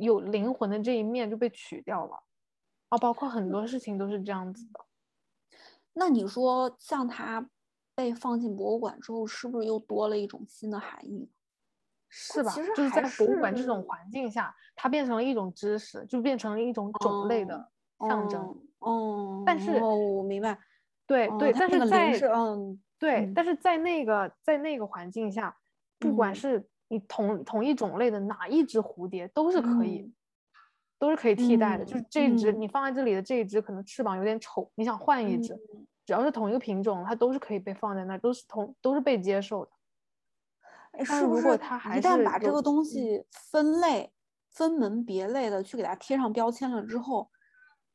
[0.00, 2.22] 有灵魂的这一面就被取掉了。
[2.88, 4.84] 啊，包括很多事情都是这样子的。
[5.92, 7.48] 那你说，像它
[7.94, 11.30] 被放进博物馆之后，是不是又多了一种新的含义？
[12.16, 12.50] 是吧？
[12.52, 17.68] 其实就是在博物馆这种环境下，它变成了一种知识，就变成了一种种类的
[18.06, 18.56] 象征。
[18.78, 20.56] 哦，但是哦我明白，
[21.08, 25.56] 对对，但是在嗯，对，但是在那个在那个环境下，
[25.98, 30.14] 不管是你同同一种类的哪一只蝴蝶都是可以，
[31.00, 31.84] 都是可以替代的。
[31.84, 35.58] 就是这一只你放在这里的这一只可能翅膀有点丑，你想换一只，
[36.06, 39.72] 只要是同一个品种，它都是可以被放在那，都是同都是被接受的。
[41.02, 44.12] 是如果它还一旦把这个东西分类、
[44.50, 47.30] 分门别类的去给它贴上标签了之后，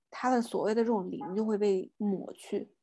[0.09, 2.73] 它的所谓的这种灵就会被抹去。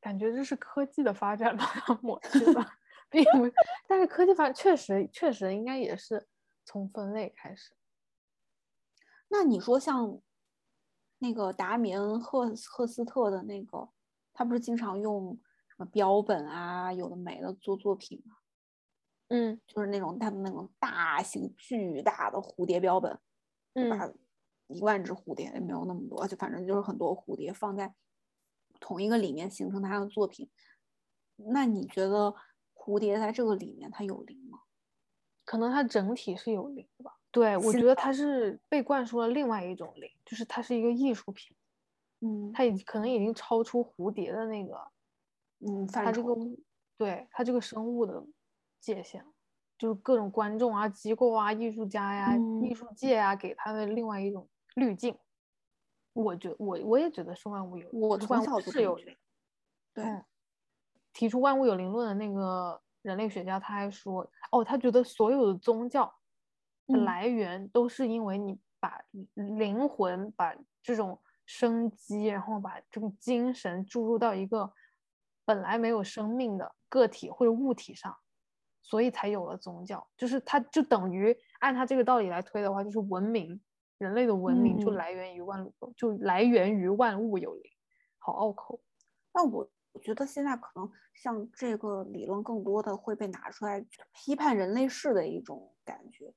[0.00, 2.66] 感觉这是科技的发展把它抹去了，
[3.10, 3.50] 并不。
[3.88, 6.28] 但是科技发展确实确实应该也是
[6.64, 7.72] 从分类开始。
[9.28, 10.20] 那你说像
[11.18, 13.90] 那个达米恩·赫赫斯特的那个，
[14.32, 15.38] 他不是经常用
[15.68, 18.36] 什么标本啊，有的没的做作品吗？
[19.30, 23.16] 嗯，就是那种他的那种大型巨大的蝴蝶标本，
[23.88, 24.12] 把
[24.66, 27.94] 一万只蝴蝶也没有那么多，就反正就是很多蝴蝶放在
[28.80, 30.50] 同一个里面形成他的作品。
[31.36, 32.34] 那你觉得
[32.74, 34.58] 蝴蝶在这个里面它有灵吗？
[35.44, 37.16] 可能它整体是有灵的吧。
[37.30, 41.56] 对，我觉得它是被灌输了另外一种灵，就是它是一个艺术品。
[42.18, 44.76] 嗯，它已可能已经超出蝴蝶的那个，
[45.60, 46.34] 嗯，它这个
[46.98, 48.26] 对它这个生物的。
[48.80, 49.22] 界限，
[49.78, 55.16] 就是各种观众啊、机构啊、艺术家呀、艺术界啊，给他的另外一种滤镜。
[56.12, 59.16] 我觉我我也觉得是万物有，我从小是有灵。
[59.94, 60.04] 对，
[61.12, 66.12] 提出万物有灵论的那个人类学家，他还说，哦，他觉得所有的宗教
[66.88, 69.00] 的来源都是因为你把
[69.34, 74.72] 灵魂、把这种生机，然后把这种精神注入到一个
[75.44, 78.16] 本来没有生命的个体或者物体上。
[78.82, 83.60] 所以才有了宗教，就是它就等于按他这个道理来推的话，就是文明，
[83.98, 87.70] 人类的文明就来源于万物，就来源于万物有灵，
[88.18, 88.80] 好拗口。
[89.32, 96.34] 那我我觉得现在可能像这个理论更多的会被拿出来批判人类世的一种感觉。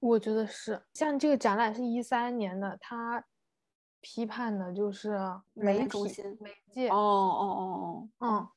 [0.00, 3.24] 我觉得是，像这个展览是一三年的，它
[4.00, 5.16] 批判的就是
[5.52, 5.98] 媒体、
[6.40, 6.88] 媒介。
[6.88, 8.48] 哦哦哦哦，嗯，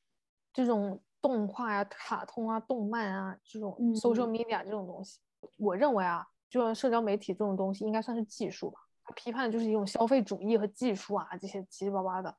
[0.52, 1.00] 这种。
[1.26, 5.18] 动画呀、卡通啊、动漫啊这种 social media 这种东西，
[5.58, 8.78] 我认为啊，就像社交媒体这种东西应该算是技术吧。
[9.02, 12.36] 它批判的就是一种消费主义和技术啊这些七七八八的，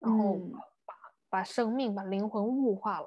[0.00, 0.36] 然后
[0.84, 0.94] 把
[1.28, 3.06] 把生命、把灵魂物化了，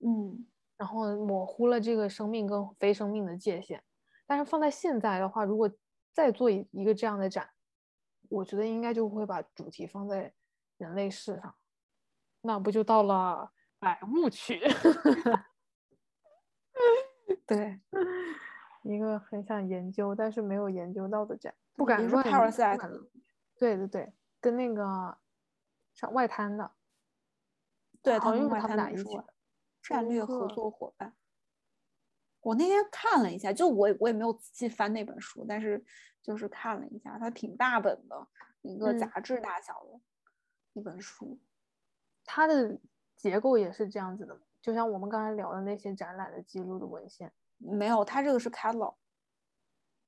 [0.00, 3.82] 嗯，然后模糊了这个生命跟非生命的界限。
[4.26, 5.70] 但是放在现在的话，如果
[6.12, 7.48] 再做一一个这样的展，
[8.28, 10.32] 我觉得应该就会把主题放在
[10.76, 11.54] 人类世上，
[12.42, 13.50] 那不就到了？
[13.84, 14.58] 百物曲，
[17.46, 17.78] 对，
[18.82, 22.24] 一个很想研究但是没有研究到的展，不敢乱。
[23.58, 25.18] 对对对，跟那个
[25.92, 26.72] 上外滩的，
[28.02, 29.20] 对，他们他们俩一起
[29.82, 31.14] 战略合作伙伴。
[32.40, 35.84] 我那天看了一下，就我我也没有仔细翻那本书，但是
[36.22, 38.28] 就是看了一下，它挺大本的，
[38.62, 40.00] 一个杂志大小的
[40.72, 41.38] 一本书，
[42.24, 42.80] 它的。
[43.16, 48.94] 结构也是这样子的，就像我们刚才聊的那些展览的记录的文献，没有，它这个是 catalog，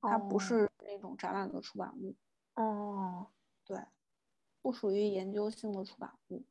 [0.01, 2.15] 它不是那种展览的出版物。
[2.55, 3.27] 哦，
[3.65, 3.79] 对，
[4.61, 6.43] 不属于研究性的出版物。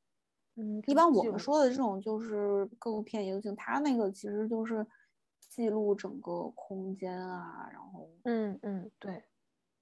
[0.55, 4.87] 嗯，一般我们说的这种就是更偏研究性，它那个其实就是
[5.39, 9.25] 记录整个空间啊，然后，嗯嗯，对，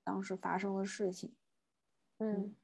[0.03, 1.35] 当时发生的事情，
[2.19, 2.55] 嗯。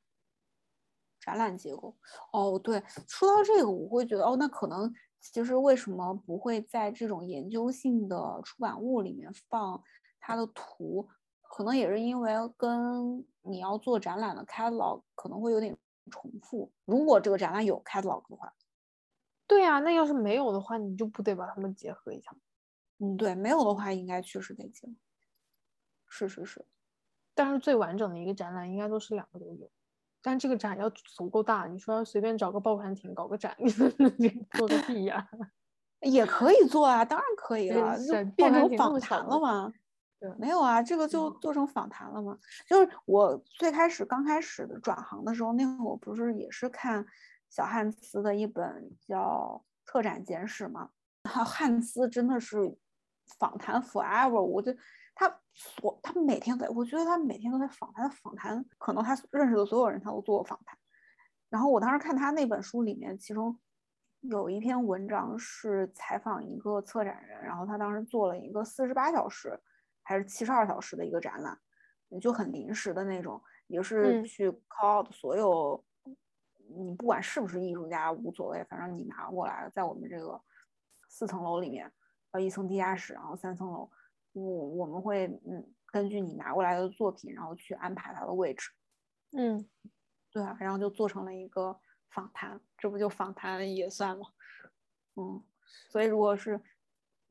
[1.31, 1.97] 展览结构
[2.33, 9.81] 哦，对，说到这个，我会觉得哦，那可能其实为什么不会在这种研究性的出版物里面放
[10.19, 11.09] 它的图，
[11.43, 15.77] 可能也是因为跟你要做展览的 catalog 可能会有点
[16.11, 16.73] 重复。
[16.85, 18.53] 如果这个展览有 catalog 的话，
[19.47, 22.35] 对呀，那要是没有的话，你就不得把它们结合一下？
[22.99, 24.95] 嗯，对，没有的话应该确实得结合。
[26.09, 26.67] 是是是，
[27.37, 29.71] 但是最完整的一个展览应该都是两个都有。
[30.23, 33.57] 但这个展要足够大，你说要随便找个报刊亭搞个展，
[34.19, 35.29] 你做个屁呀？
[36.01, 39.73] 也可以做啊，当然可以了，就变成访谈了嘛？
[40.19, 42.39] 对，没有啊，这个就做成访谈了吗？
[42.67, 47.05] 就是我最开始刚开始的转行的时候，那会我不是也是看
[47.49, 50.91] 小汉斯的一本叫《特展简史》嘛？
[51.25, 52.77] 汉斯真的是
[53.39, 54.75] 访谈 forever，我就。
[55.21, 60.79] 他所他每天在，我觉得他每天都在访谈，访谈可能他认识的所有人他都做过访谈。
[61.51, 63.61] 然后我当时看他那本书里面，其中
[64.21, 69.61] 有一篇文章是采访一个策展人，然后他当时做了一个四十八小时
[70.03, 71.61] 还是七十二小时的一个展览，
[72.19, 73.43] 就很临时的那种。
[73.67, 75.85] 也是嗯去 call out 所有，
[76.75, 80.41] 你不管是不是艺术家无所谓，反正你拿过来，在我们这个
[81.11, 81.93] 四层楼里面，
[82.31, 83.91] 呃，一层地下室，然后三层楼，
[84.33, 88.71] 我我们会嗯根据你拿过来的作品，然后去安排它的位置，
[89.33, 89.69] 嗯，
[90.33, 91.79] 对啊，然后就做成了一个
[92.11, 94.27] 访谈，这不就访谈也算吗？
[95.17, 95.43] 嗯，
[95.89, 96.61] 所以如果是，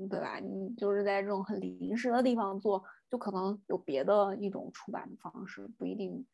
[0.09, 0.39] 对吧？
[0.39, 6.25] 你就是在这种很临时的地方做，就可能有别的一种出版的方式，不一定，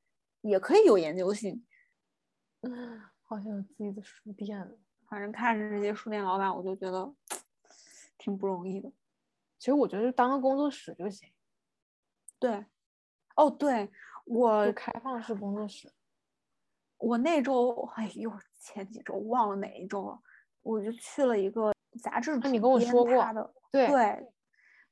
[0.42, 1.66] 也可以有研究性。
[2.62, 4.78] 嗯好像有自己的书店。
[5.08, 7.14] 反正看着这些书店老板，我就觉得
[8.18, 8.92] 挺不容易的。
[9.66, 11.28] 其实我觉得就当个工作室就行，
[12.38, 12.64] 对，
[13.36, 13.90] 哦，对
[14.26, 15.92] 我开放式工作室。
[17.00, 20.20] 我那周，哎呦，前几周忘了哪一周了，
[20.62, 24.32] 我就去了一个杂志主啊你跟我编说过他的对对，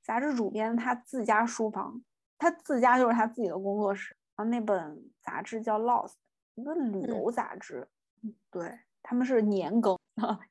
[0.01, 2.03] 杂志主编他自家书房，
[2.39, 4.17] 他自家就是他自己的工作室。
[4.36, 6.13] 然后那本杂志叫《Lost》，
[6.55, 7.88] 一个旅嗯游杂志。
[8.24, 9.95] 嗯对，他们是年更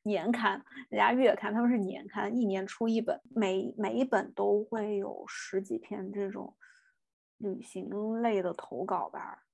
[0.02, 6.56] 年刊，人家月刊，他们是年刊，一年出一本，每每一本都会有十几篇这种
[7.38, 9.44] 旅行类的投稿吧。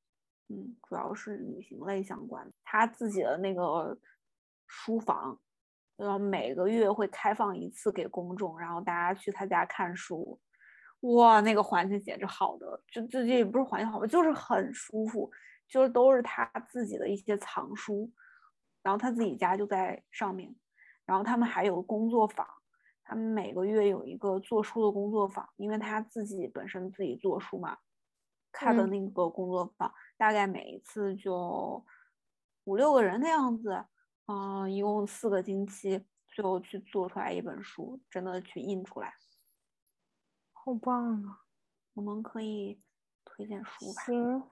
[0.49, 2.53] 嗯，主要是旅行类相关的。
[2.65, 3.99] 他自己的那个
[4.67, 5.39] 书房，
[5.97, 10.41] 然后每个月会开放一次给公众，然后大家去他家看书。
[11.01, 15.31] 哇，那个环境简直好的，就就也不是环境好吧，就是很舒服，
[15.69, 18.11] 就是都是他自己的一些藏书，
[18.89, 20.57] 然后他自己家就在上面，
[21.05, 22.49] 然后他们还有工作坊，
[23.05, 27.77] 他们每个月有一个做书的工作坊，因为他自己本身自己做书嘛，
[28.51, 31.85] 开的嗯那个工作坊，大概每一次就
[32.65, 33.85] 五六个人的样子，
[34.25, 39.13] 嗯、一共四个星期，最后去做出来一本书，真的去印出来。
[40.55, 41.43] 好棒啊！
[41.93, 42.81] 我们可以
[43.23, 44.43] 推荐书吧，行，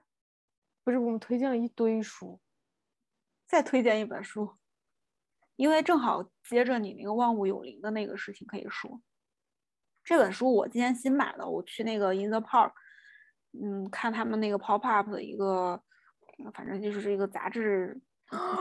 [0.83, 2.39] 不是我们推荐了一堆书，
[3.47, 4.55] 再推荐一本书，
[5.55, 9.01] 因为正好接着你那个万物有灵的那个事情可以说。
[10.03, 12.71] 这本书我今天新买的，我去那个 In the Park，
[13.53, 15.81] 嗯，看他们那个 pop up 的一个，
[16.43, 17.99] 呃反正就是这个杂志，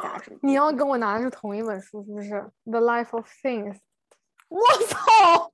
[0.03, 0.39] 杂志。
[0.43, 2.35] 你要跟我拿的是同一本书是不是？
[2.71, 3.75] 《The Life of Things
[4.49, 5.53] 》。我操！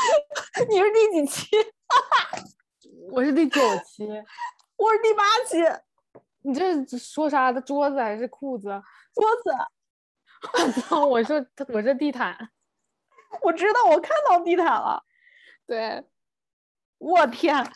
[0.68, 1.56] 你是第几期？
[3.12, 4.06] 我是第九期，
[4.76, 5.83] 我是第八期。
[6.46, 7.58] 你这是说啥的？
[7.60, 8.68] 桌子还是裤子？
[9.14, 9.50] 桌子，
[10.52, 11.06] 我 操！
[11.06, 12.36] 我说我这地毯。
[13.42, 15.02] 我知道，我看到地毯了。
[15.66, 16.04] 对，
[16.98, 17.64] 我天！
[17.64, 17.70] 绝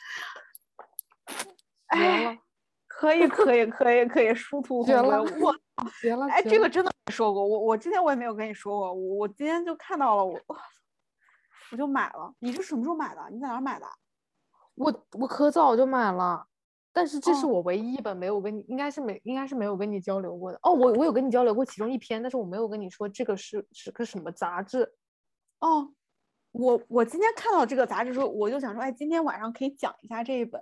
[1.86, 2.38] 哎，，
[2.86, 5.40] 可以，可以，可以，可以，殊途同归。
[5.40, 5.56] 我
[6.00, 6.26] 绝了！
[6.28, 10.38] 哎，这个真的没说过，我我之前我也没有跟你说过，我我今天就看到了，我
[11.72, 12.34] 我就买了。
[12.40, 13.26] 你是什么时候买的？
[13.30, 13.86] 你在哪儿买的？
[14.74, 16.46] 我我可早就买了，
[16.92, 20.58] 但是这是哦我唯一一本没有跟你，应该是没应该是没有跟你交流过的。
[20.62, 24.92] 哦，我我有跟你交流过其中一篇，但是我没有跟你说这个是是个什么杂志。
[25.60, 25.92] 哦，
[26.52, 30.60] 我我今天看到这个杂志的时候，我就想说，哎，今天晚上可以讲一下这一本。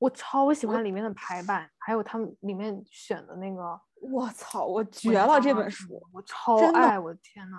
[0.00, 6.02] 我超喜欢里面的排版，还有他们里面选的那个我操，我绝了这本书！
[6.12, 7.58] 我超爱，我的天呐！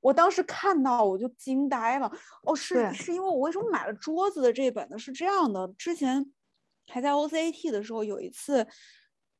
[0.00, 2.10] 我当时看到我就惊呆了。
[2.44, 4.98] 哦，是是因为我为什么买了桌子的这本呢？
[4.98, 6.32] 是这样的，之前
[6.86, 8.66] 还在 OCAT 的时候，有一次，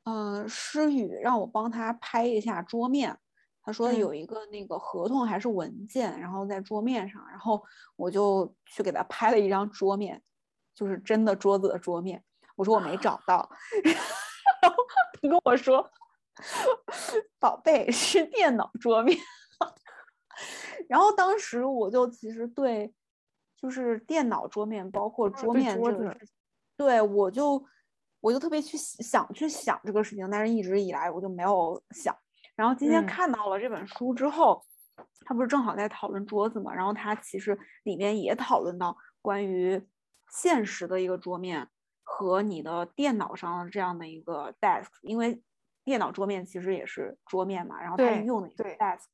[0.05, 3.17] 嗯、诗雨让我帮他拍一下桌面，
[3.63, 7.63] 他说嗯有一个那个合同还是文件，然后在桌面上，然后
[7.97, 10.23] 我就去给他拍了一张桌面，
[10.75, 12.23] 就是真的桌子的桌面。
[12.57, 13.49] 我说我没找到，
[14.63, 14.77] 然后
[15.23, 15.91] 他跟我说，
[17.41, 19.19] 宝贝是电脑桌面。
[20.89, 22.93] 然后当时我就其实对，
[23.57, 26.29] 就是电脑桌面，包括桌面这个事情，
[26.77, 27.65] 对我就
[28.21, 32.17] 我就特别去想去想这个事情，但是一直以来我就没有想。
[32.57, 33.07] 然后今天嗯。
[33.07, 34.65] 看到了这本书之后，
[35.27, 39.81] 他不是正好在讨论桌子嘛，然后他其实里面也讨论到关于
[40.31, 41.69] 现实的一个桌面
[42.03, 45.43] 和你的电脑上的这样的一个 desk，因为
[45.85, 49.05] 电脑桌面其实也是桌面嘛，然后他用的也是 desk，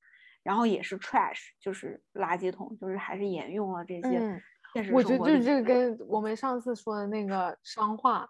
[0.42, 4.40] 然后也是 trash，就是垃圾桶，就是还是沿用了这些嗯，
[4.72, 8.22] 现实我觉得就是这个跟我们上次说的那个商化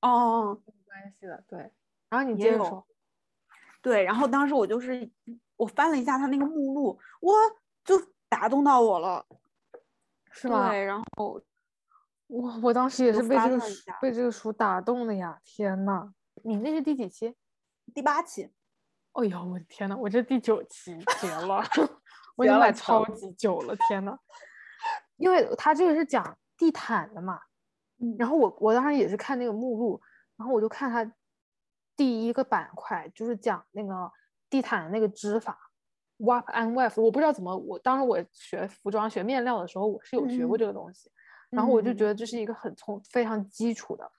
[0.00, 1.44] 哦哦哦有关系的。
[1.48, 1.70] 对，
[2.08, 2.86] 然后你接着说。
[3.80, 5.10] 对，然后当时我就是
[5.56, 7.32] 我翻了一下他那个目录，我，
[7.84, 7.94] 就
[8.28, 9.24] 打动到我了。
[10.30, 10.70] 是吧？
[10.70, 11.40] 对，然后
[12.26, 13.60] 我我当时也是被这个
[14.00, 15.38] 被这个书打动的呀！
[15.44, 17.36] 天呐，你那是第几期？
[17.94, 18.50] 第八期，
[19.12, 21.62] 哎呦，我的天呐，我这第九期绝了，
[22.36, 24.18] 我已经买超级久了，天呐！
[25.16, 27.40] 因为他这个是讲地毯的嘛，
[27.98, 28.16] 嗯。
[28.18, 30.00] 然后我我当时也是看那个目录，
[30.36, 31.12] 然后我就看他
[31.96, 34.10] 第一个板块就是讲那个
[34.50, 35.58] 地毯的那个织法
[36.18, 41.10] ，warp and weft，我不知道怎么，我当时我学服装学面料的时候，我是有学过这个东西，
[41.50, 44.10] 然后我就觉得这是一个很从非常基础的，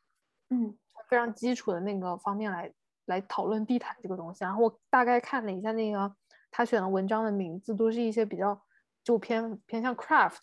[0.49, 0.77] 嗯，
[1.07, 2.73] 非常基础的那个方面来
[3.05, 4.43] 来讨论地毯这个东西。
[4.43, 6.15] 然后我大概看了一下那个
[6.51, 8.61] 他选的文章的名字，都是一些比较
[9.03, 10.41] 就偏偏向 craft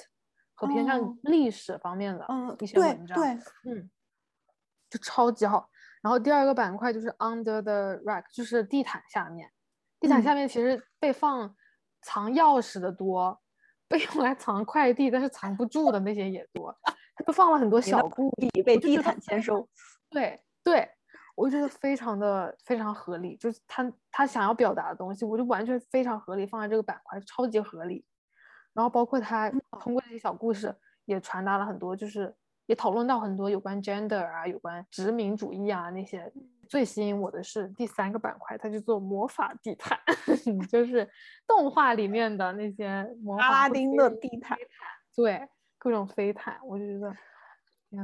[0.63, 3.29] 和偏向历史方面的一些文章，对，
[3.65, 3.91] 嗯，
[4.89, 5.69] 就超级好。
[6.01, 9.51] 然后第二个板块就是 under the rack，就是地毯下面。
[9.99, 11.53] 地毯下面其实被放
[12.01, 13.41] 藏钥匙的多，
[13.89, 16.73] 被用来藏快递但是藏不住的那些也多。
[17.17, 19.69] 他都放了很多小故事，被地毯签收。
[20.09, 20.89] 对对，
[21.35, 28.05] 我就觉得非常的非常合理，就是他他想要表达的东西，我就完全非常合理放在这个板块，超级合理。
[28.73, 29.51] 然后包括他
[29.81, 32.35] 通过这些小故事也传达了很多，就是。
[32.67, 36.33] 也讨论到很多有关 gender 啊，有关殖民主义啊那些。
[36.69, 39.99] 最吸引我的是第三个板块，它就做魔法地毯，
[40.71, 41.07] 就是
[41.45, 42.87] 动画里面的那些
[43.41, 44.57] 阿拉丁的地毯，
[45.15, 45.47] 对，
[45.77, 47.13] 各种飞毯，我就觉得，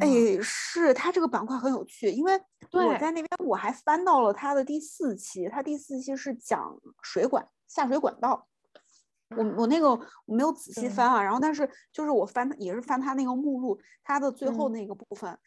[0.01, 2.35] 哎，是它这个板块很有趣，因为
[2.73, 8.49] 我在那边我还翻到了它的第四期，它第四期是讲水管下水管道。
[9.37, 15.39] 我我那个我没有仔细翻啊，然后但是就是我翻也是翻他那个目录，他的最后那个部分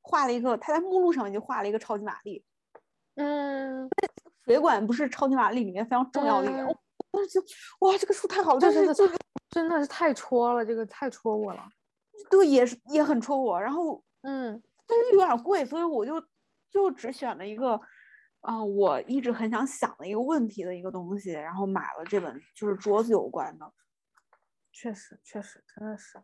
[0.00, 2.44] 画了一个，他在目录上已经画了一个超级玛丽，
[3.16, 3.88] 嗯，
[4.44, 6.76] 水管不是超级玛丽里面非常重要的一点，我
[7.10, 7.42] 当时就
[7.80, 9.10] 哇这个书太好了，真的是
[9.50, 11.68] 真的是太戳了，这个太戳我了，
[12.30, 16.20] 对，也是也很戳我，然后嗯，但是有点贵，所以我就
[16.70, 17.80] 就只选了一个。
[18.44, 23.72] 啊，我一直很想想的一个问题的一个东西，然后买了这本就是桌子有关的，
[24.70, 26.18] 确实确实真的是，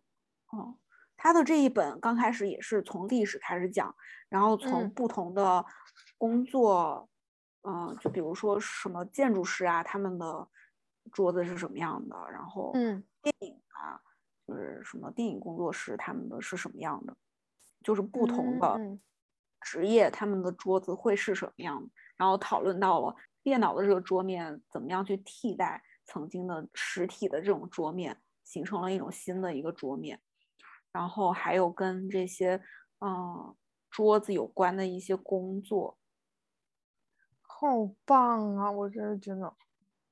[0.52, 0.76] 嗯，
[1.16, 3.94] 他的这一本刚开始也是从历史开始讲，
[4.28, 5.64] 然后从不同的
[6.18, 7.08] 工作，
[7.62, 10.46] 嗯，就比如说什么建筑师啊，他们的
[11.12, 13.98] 桌子是什么样的，然后嗯，电影啊，
[14.46, 17.16] 就是什么电影工作室他们的是什么样的，
[17.82, 18.78] 就是不同的
[19.62, 21.88] 职业他们的桌子会是什么样的。
[22.20, 30.20] 然后讨论到了电脑的这个桌面怎么样去替代曾经的实体的这种桌面，形成了一种新的一个桌面。
[30.92, 32.60] 然后还有跟这些
[32.98, 33.56] 嗯
[33.90, 35.96] 桌子有关的一些工作，
[37.40, 38.70] 好棒啊！
[38.70, 39.56] 我真的觉得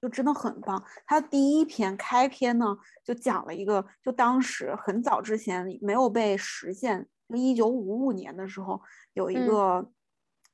[0.00, 0.82] 就真的很棒。
[1.04, 8.80] 他第一篇开篇呢就讲了一个，就当时很早之前没有被实现，就一九五五年的时候
[9.12, 9.92] 有一个。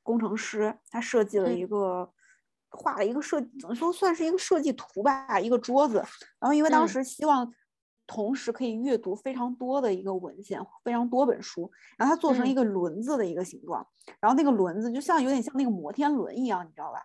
[0.05, 2.09] 工程师他设计了一个，
[2.71, 5.97] 画了一个设，怎么说算是一个设计图吧，一个桌子。
[6.39, 7.53] 然后因为当时希望
[8.07, 13.85] 同时可以阅读非常多的一个文献，非常多本书，然后他做成一个轮子的一个形状。
[14.21, 17.01] 然后那个轮子就像有点像那个摩天轮一样，你知道吧？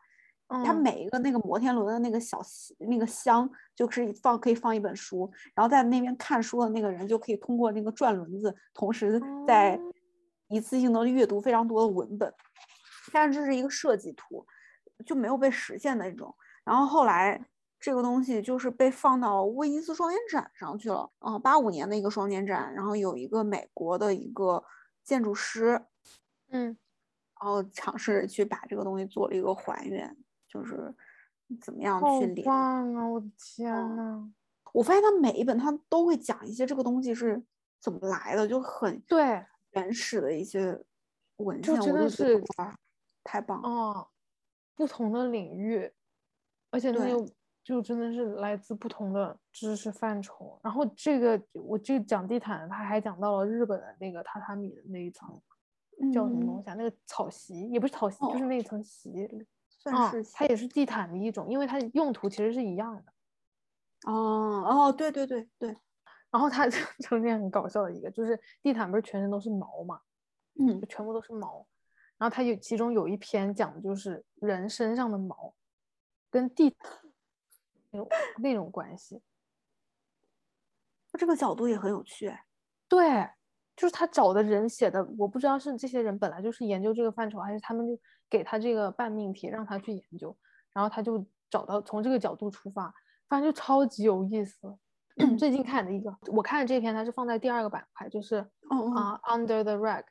[0.66, 2.42] 它每一个那个摩天轮的那个小
[2.80, 9.80] 那个箱就是放可以放一本书，然后在那边看书的那个人就可以通过那个转轮子，同时在
[10.48, 12.34] 一次性的阅读非常多的文本。
[13.12, 14.46] 但是这是一个设计图，
[15.06, 16.34] 就没有被实现的那种。
[16.64, 17.44] 然后后来
[17.80, 22.74] 这个东西就是被放到威尼斯双年展上去了，嗯，八五年的一个双年展。
[22.74, 24.64] 然后有一个美国的一个
[25.04, 25.82] 建筑师，
[26.50, 26.78] 嗯，
[27.42, 30.16] 然后尝试去把这个东西做了一个还原，
[30.48, 30.94] 就是
[31.62, 32.46] 怎么样去连。
[32.46, 33.08] 棒啊！
[33.08, 34.30] 我的天呐，
[34.74, 37.42] 我发现他每一本他都会讲一些这个东西是
[37.80, 40.78] 怎么来的，就很对原始的一些
[41.38, 42.44] 文献，我真的是。
[43.24, 44.08] 太棒哦！
[44.76, 45.92] 不同的领域，
[46.72, 47.28] 而且那又
[47.64, 50.60] 就真的是来自不同的知识范畴。
[50.64, 55.30] 然后这个我这个讲地毯，他还讲到了日本的那个榻榻米的那一层，
[56.14, 56.74] 叫什么东西啊？
[56.76, 59.12] 那个草席也不是草席，就是那一层席，
[59.68, 63.14] 算是它也是地毯的一种，因为它用途其实是一样的。
[64.06, 65.78] 哦哦，对对对对。
[66.32, 66.68] 然后它
[67.10, 70.00] 中间很搞笑的一个，就是地毯不是全身都是毛嘛？
[70.60, 71.68] 嗯，全部都是毛。
[72.20, 75.56] 然后它有其中有一篇讲的就是人身上的毛，
[76.30, 76.76] 跟地
[77.90, 79.20] 那种那种关系，
[81.18, 82.32] 这个角度也很有趣。
[82.88, 83.28] 对，
[83.76, 88.00] 就是他找的人写的，我不知道是这些人本来就是研究这个范畴，还是他们就
[88.30, 90.38] 给他这个半命题让他去研究，
[90.74, 92.94] 然后他就找到从这个角度出发，
[93.28, 94.78] 反正就超级有意思。
[95.38, 100.06] 最近看的一个，我看的这篇它是放在第二个板块，就是啊，under the rug，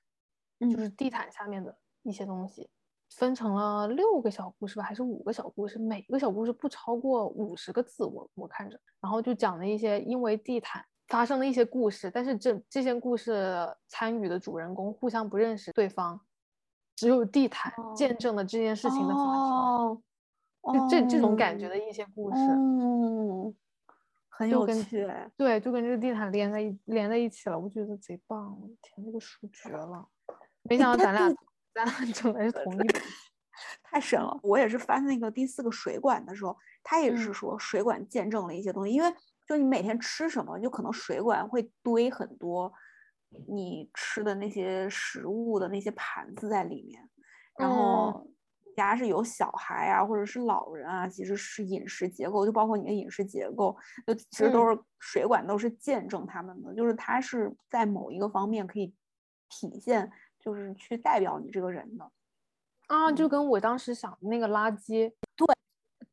[0.61, 1.79] 就是地毯下面的。
[2.09, 2.69] 一些东西
[3.11, 5.79] 分成了六个小故事吧，还是五个小故事？
[5.79, 16.21] 每个小故事不超过五十个字，我我看着，然后就讲了一些因为地毯发生的一些故事，但是这这些故事参与的主人公互相不认识对方，
[16.97, 20.03] 只有地毯见证了这件事情的发生，
[20.61, 23.55] 哦，就这这种感哦觉的一些故事，嗯，
[24.29, 25.31] 很有趣哎。
[25.35, 30.07] 对，就跟这个地毯连在一连在一起了，我觉得贼棒，我的天，这个书绝了！
[30.63, 31.37] 没想到咱俩地
[31.75, 33.03] 咱俩整的是同一本，
[33.83, 34.39] 太神了！
[34.43, 37.35] 我也是翻那个第四个水管的时候，他也是嗯。
[37.35, 39.13] 说水管见证了一些东西，因为
[39.47, 42.73] 就你每天吃什么，就可能水管会堆很多
[43.49, 47.01] 你吃的那些食物的那些盘子在里面，
[47.57, 48.27] 然嗯后
[48.77, 54.75] 家是有小孩啊，或者是老人啊，其实是饮食结构，就包括你的饮食结构，就其实都嗯。
[54.75, 58.95] 是水管都是见证他们的，就是它是在某一个方面可以
[59.49, 60.11] 体现，
[60.49, 62.11] 就是去代表你这个人的。
[62.87, 65.47] 啊，就嗯跟我当时想的那个垃圾，对，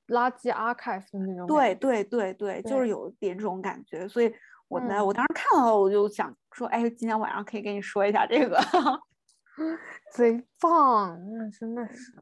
[0.07, 4.33] 垃圾 archive 的那种，对对对对，就是有点这种感觉，所以
[4.67, 8.59] 我呢，嗯我当时看到了，我就想说，哎，今天晚上可以跟你说一下这个。
[10.11, 12.13] 贼棒，那真的是。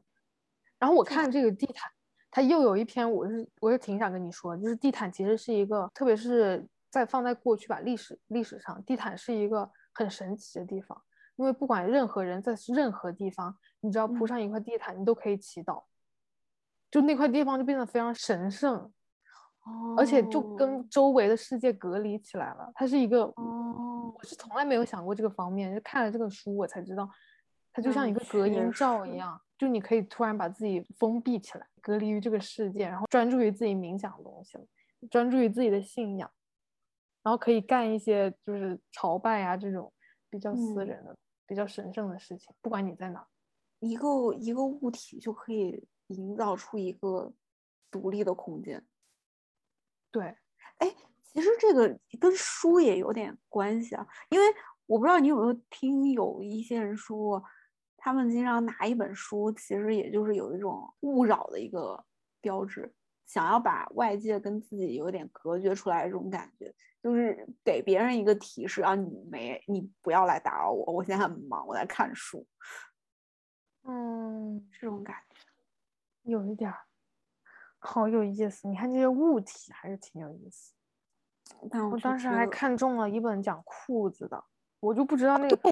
[0.78, 1.90] 然后我看这个地毯，
[2.30, 11.02] 它又有一篇，我是我是挺想跟你说，就是地毯其实是一个，特别是在放在过去吧，历史历史上，地毯是一个很神奇的地方，
[11.36, 14.28] 因为不管任何人在任何地方，你只要铺嗯。
[14.28, 15.82] 上一块地毯，你都可以祈祷，
[16.90, 18.92] 就那块地方就变得非常神圣，
[19.96, 20.56] 而且就哦。
[20.56, 22.70] 跟周围的世界隔离起来了。
[22.74, 27.08] 它是一个，哦，我是从来没有想过这个方面，就看了这个书我才知道，
[27.72, 29.10] 它就像嗯一个隔音罩一。
[29.10, 34.64] 实样，就你可以突然把自己封闭起来，隔离于这个世界，然后专注于自己冥想的东西了，
[35.10, 36.30] 专注于自己的信仰，
[37.22, 39.92] 然后可以干一些就是朝拜啊这种
[40.30, 41.16] 比较私嗯人的、
[41.46, 43.26] 比较神圣的事情，不管你在哪。
[43.80, 47.34] 一个一个物体就可以营造出一个
[47.90, 48.82] 独立的空间。
[50.10, 50.24] 对，
[50.78, 54.46] 哎其实这个跟书也有点关系啊，因为
[54.86, 57.44] 我不知道你有没有听有一些人说过，
[57.98, 62.02] 他们经常拿一本书，其实也就是有一种勿扰的一个
[62.40, 62.94] 标志，
[63.26, 72.46] 想要把外界跟自己有点隔绝出来这种感觉，就是给别人一个提示啊，你没你不要来打扰我，我现在很忙，我在看书，
[73.82, 75.40] 嗯，这种感觉。
[76.22, 76.78] 有一点儿，
[77.78, 78.66] 好有意思。
[78.66, 80.74] 你看这些物体还是挺有意思。
[81.90, 84.42] 我当时还看中了一本讲裤子的，
[84.80, 85.70] 我就不知道那个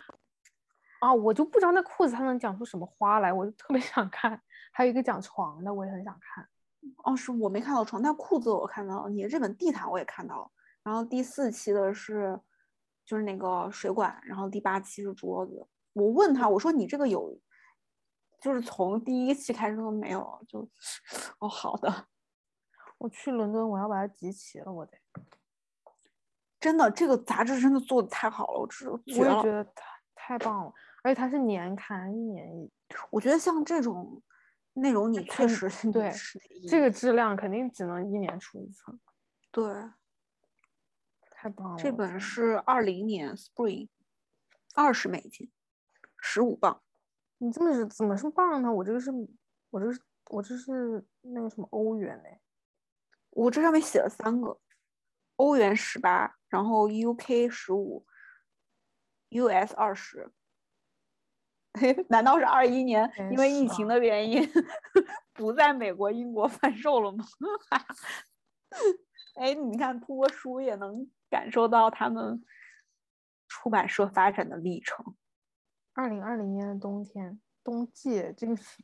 [1.00, 4.40] 啊，我就不知道那裤子它能讲出什么花来，我就特别想看。
[4.72, 6.48] 还有一个讲床的，我也很想看。
[7.04, 10.50] 哦，是我没看到床，但裤子我看到了，你的这本地毯我也看到了。
[10.82, 12.38] 然后第四期的是
[13.04, 15.66] 就是那个水管，然后第八期是桌子。
[15.92, 17.38] 我问他，我说你这个有，
[18.40, 20.68] 就是从第一期开始都没有了，就
[21.38, 22.06] 哦好的，
[22.98, 24.98] 我去伦敦，我要把它集齐了，我得。
[26.58, 29.00] 真的这个杂志真的做的太好了，我这我。
[29.06, 29.82] 也觉得太
[30.14, 30.72] 太棒了，
[31.02, 32.70] 而且它是年刊，一年一。
[33.10, 34.22] 我觉得像这种
[34.74, 36.12] 内容，你确实是对
[36.68, 38.98] 这个质量肯定只能一年出一次，
[39.50, 39.64] 对。
[41.30, 41.76] 太棒了。
[41.76, 43.88] 这本是二零年 Spring，
[44.74, 45.50] 二十美金，
[46.20, 46.80] 十五磅。
[47.38, 48.72] 你这么是怎么是棒呢？
[48.72, 49.10] 我这个是，
[49.70, 50.00] 我这是
[50.30, 52.40] 我这是那个什么欧元嘞？
[53.30, 54.60] 我这上面写了三个，
[55.34, 58.06] 欧元十八，然后 UK 十五
[59.30, 60.32] ，US 二十。
[62.08, 64.42] 难道是二一年因为疫情的原因
[65.32, 67.24] 不在美国、英国贩售了吗？
[69.36, 72.44] 哎，你看，通过书也能感受到他们
[73.48, 75.14] 出版社发展的历程。
[75.94, 78.82] 二零二零年的冬天，冬季这个是，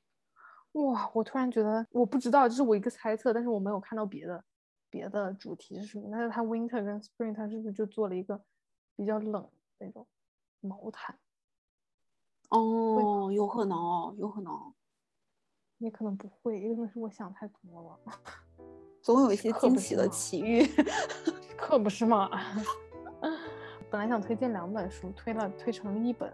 [0.73, 1.11] 哇！
[1.15, 4.43] 我突然觉得，我不知道，这是我一个猜测，但是我没有看到别的
[4.91, 6.09] 别的主题是什么。
[6.11, 8.43] 但是它 winter 跟 spring 它是不是就做了一个
[8.97, 10.07] 比较冷的那种
[10.61, 11.19] 毛毯？
[12.49, 14.53] 哦，有可能哦，有可能，
[15.79, 17.99] 也可能不会，因为是我想太多了，
[19.03, 20.67] 总有一些惊喜的奇遇。
[21.57, 22.31] 可不是嘛。
[23.91, 26.33] 本来想推荐两本书，推了推成了一本。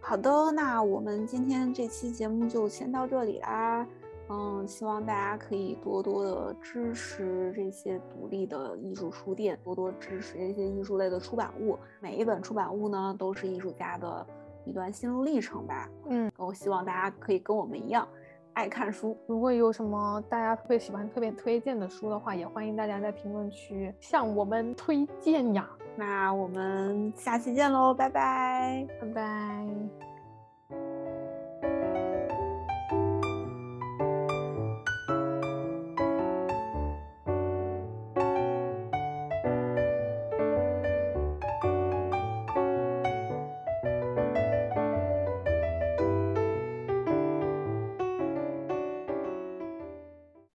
[0.00, 3.86] 好的，那我们今天这期节目就先到这里啦。
[4.30, 11.78] 嗯，希望大家可以多多的支持这些独立的艺术书店，多多支持这些艺术类的出版物。
[12.00, 14.26] 每一本出版物呢，都是艺术家的
[14.64, 15.88] 一段心路历程吧。
[16.08, 18.06] 嗯，我希望大家可以跟我们一样，
[18.52, 19.16] 爱看书。
[19.26, 25.68] 如果有什么大家特别喜欢、特别推荐的书的话，也欢迎大家在评论区向我们推荐呀。
[25.96, 28.86] 那我们下期见喽，拜拜。
[29.00, 30.13] 拜拜。